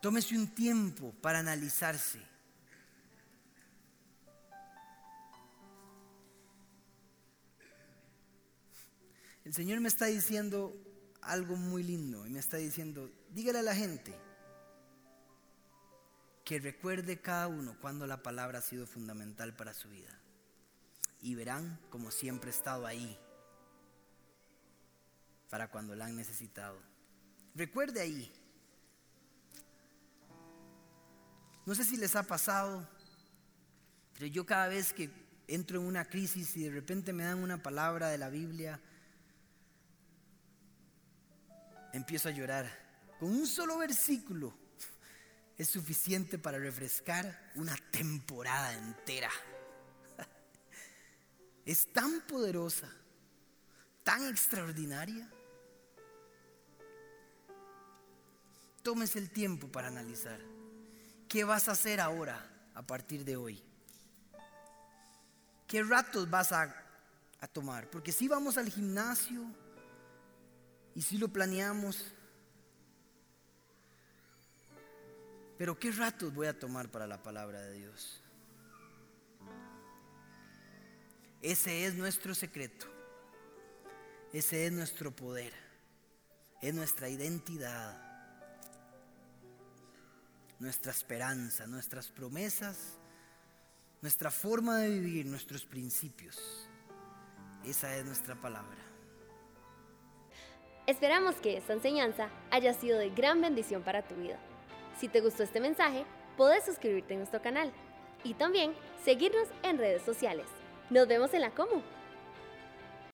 Tómese 0.00 0.36
un 0.36 0.54
tiempo 0.54 1.12
para 1.20 1.40
analizarse. 1.40 2.20
El 9.44 9.54
Señor 9.54 9.80
me 9.80 9.88
está 9.88 10.06
diciendo 10.06 10.76
algo 11.20 11.56
muy 11.56 11.82
lindo 11.82 12.26
y 12.26 12.30
me 12.30 12.38
está 12.38 12.56
diciendo, 12.56 13.10
dígale 13.30 13.58
a 13.58 13.62
la 13.62 13.74
gente 13.74 14.14
que 16.44 16.60
recuerde 16.60 17.20
cada 17.20 17.48
uno 17.48 17.76
cuando 17.80 18.06
la 18.06 18.22
palabra 18.22 18.60
ha 18.60 18.62
sido 18.62 18.86
fundamental 18.86 19.54
para 19.56 19.74
su 19.74 19.88
vida 19.88 20.21
y 21.22 21.36
verán 21.36 21.78
como 21.88 22.10
siempre 22.10 22.50
he 22.50 22.54
estado 22.54 22.84
ahí 22.84 23.16
para 25.48 25.70
cuando 25.70 25.94
la 25.94 26.06
han 26.06 26.16
necesitado. 26.16 26.82
Recuerde 27.54 28.00
ahí. 28.00 28.32
No 31.64 31.74
sé 31.74 31.84
si 31.84 31.96
les 31.96 32.16
ha 32.16 32.24
pasado, 32.24 32.88
pero 34.14 34.26
yo 34.26 34.44
cada 34.44 34.66
vez 34.66 34.92
que 34.92 35.10
entro 35.46 35.78
en 35.78 35.86
una 35.86 36.04
crisis 36.06 36.56
y 36.56 36.64
de 36.64 36.70
repente 36.70 37.12
me 37.12 37.24
dan 37.24 37.38
una 37.38 37.62
palabra 37.62 38.08
de 38.08 38.18
la 38.18 38.28
Biblia, 38.28 38.80
empiezo 41.92 42.28
a 42.28 42.32
llorar. 42.32 42.66
Con 43.20 43.30
un 43.30 43.46
solo 43.46 43.78
versículo 43.78 44.52
es 45.56 45.68
suficiente 45.68 46.38
para 46.38 46.58
refrescar 46.58 47.52
una 47.54 47.76
temporada 47.92 48.72
entera 48.72 49.30
es 51.64 51.92
tan 51.92 52.20
poderosa, 52.22 52.88
tan 54.02 54.26
extraordinaria. 54.28 55.28
Tómese 58.82 59.18
el 59.18 59.30
tiempo 59.30 59.68
para 59.68 59.88
analizar. 59.88 60.40
¿Qué 61.28 61.44
vas 61.44 61.68
a 61.68 61.72
hacer 61.72 62.00
ahora 62.00 62.44
a 62.74 62.82
partir 62.82 63.24
de 63.24 63.36
hoy? 63.36 63.62
¿Qué 65.66 65.82
ratos 65.82 66.28
vas 66.28 66.52
a, 66.52 66.74
tomar? 67.52 67.90
Porque 67.90 68.12
si 68.12 68.28
vamos 68.28 68.56
al 68.56 68.68
gimnasio 68.68 69.42
y 70.94 71.02
si 71.02 71.18
lo 71.18 71.28
planeamos, 71.28 72.12
Pero 75.58 75.78
¿qué 75.78 75.92
ratos 75.92 76.34
voy 76.34 76.48
a 76.48 76.58
tomar 76.58 76.88
para 76.88 77.06
la 77.06 77.22
palabra 77.22 77.60
de 77.60 77.74
Dios? 77.74 78.21
Ese 81.42 81.86
es 81.86 81.94
nuestro 81.94 82.36
secreto. 82.36 82.86
Ese 84.32 84.66
es 84.66 84.72
nuestro 84.72 85.10
poder. 85.10 85.52
Es 86.60 86.72
nuestra 86.72 87.08
identidad. 87.08 88.00
Nuestra 90.60 90.92
esperanza, 90.92 91.66
nuestras 91.66 92.08
promesas, 92.08 92.96
nuestra 94.00 94.30
forma 94.30 94.78
de 94.78 94.90
vivir, 94.90 95.26
nuestros 95.26 95.64
principios. 95.66 96.38
Esa 97.64 97.96
es 97.96 98.04
nuestra 98.04 98.40
palabra. 98.40 98.78
Esperamos 100.86 101.34
que 101.36 101.56
esta 101.56 101.72
enseñanza 101.72 102.28
haya 102.52 102.72
sido 102.72 102.98
de 102.98 103.10
gran 103.10 103.40
bendición 103.40 103.82
para 103.82 104.06
tu 104.06 104.14
vida. 104.14 104.38
Si 105.00 105.08
te 105.08 105.20
gustó 105.20 105.42
este 105.42 105.58
mensaje, 105.58 106.06
puedes 106.36 106.64
suscribirte 106.64 107.14
a 107.14 107.16
nuestro 107.16 107.42
canal 107.42 107.72
y 108.22 108.34
también 108.34 108.74
seguirnos 109.04 109.48
en 109.64 109.78
redes 109.78 110.02
sociales. 110.02 110.46
Nos 110.92 111.08
vemos 111.08 111.32
en 111.32 111.40
la 111.40 111.50
Como. 111.50 112.01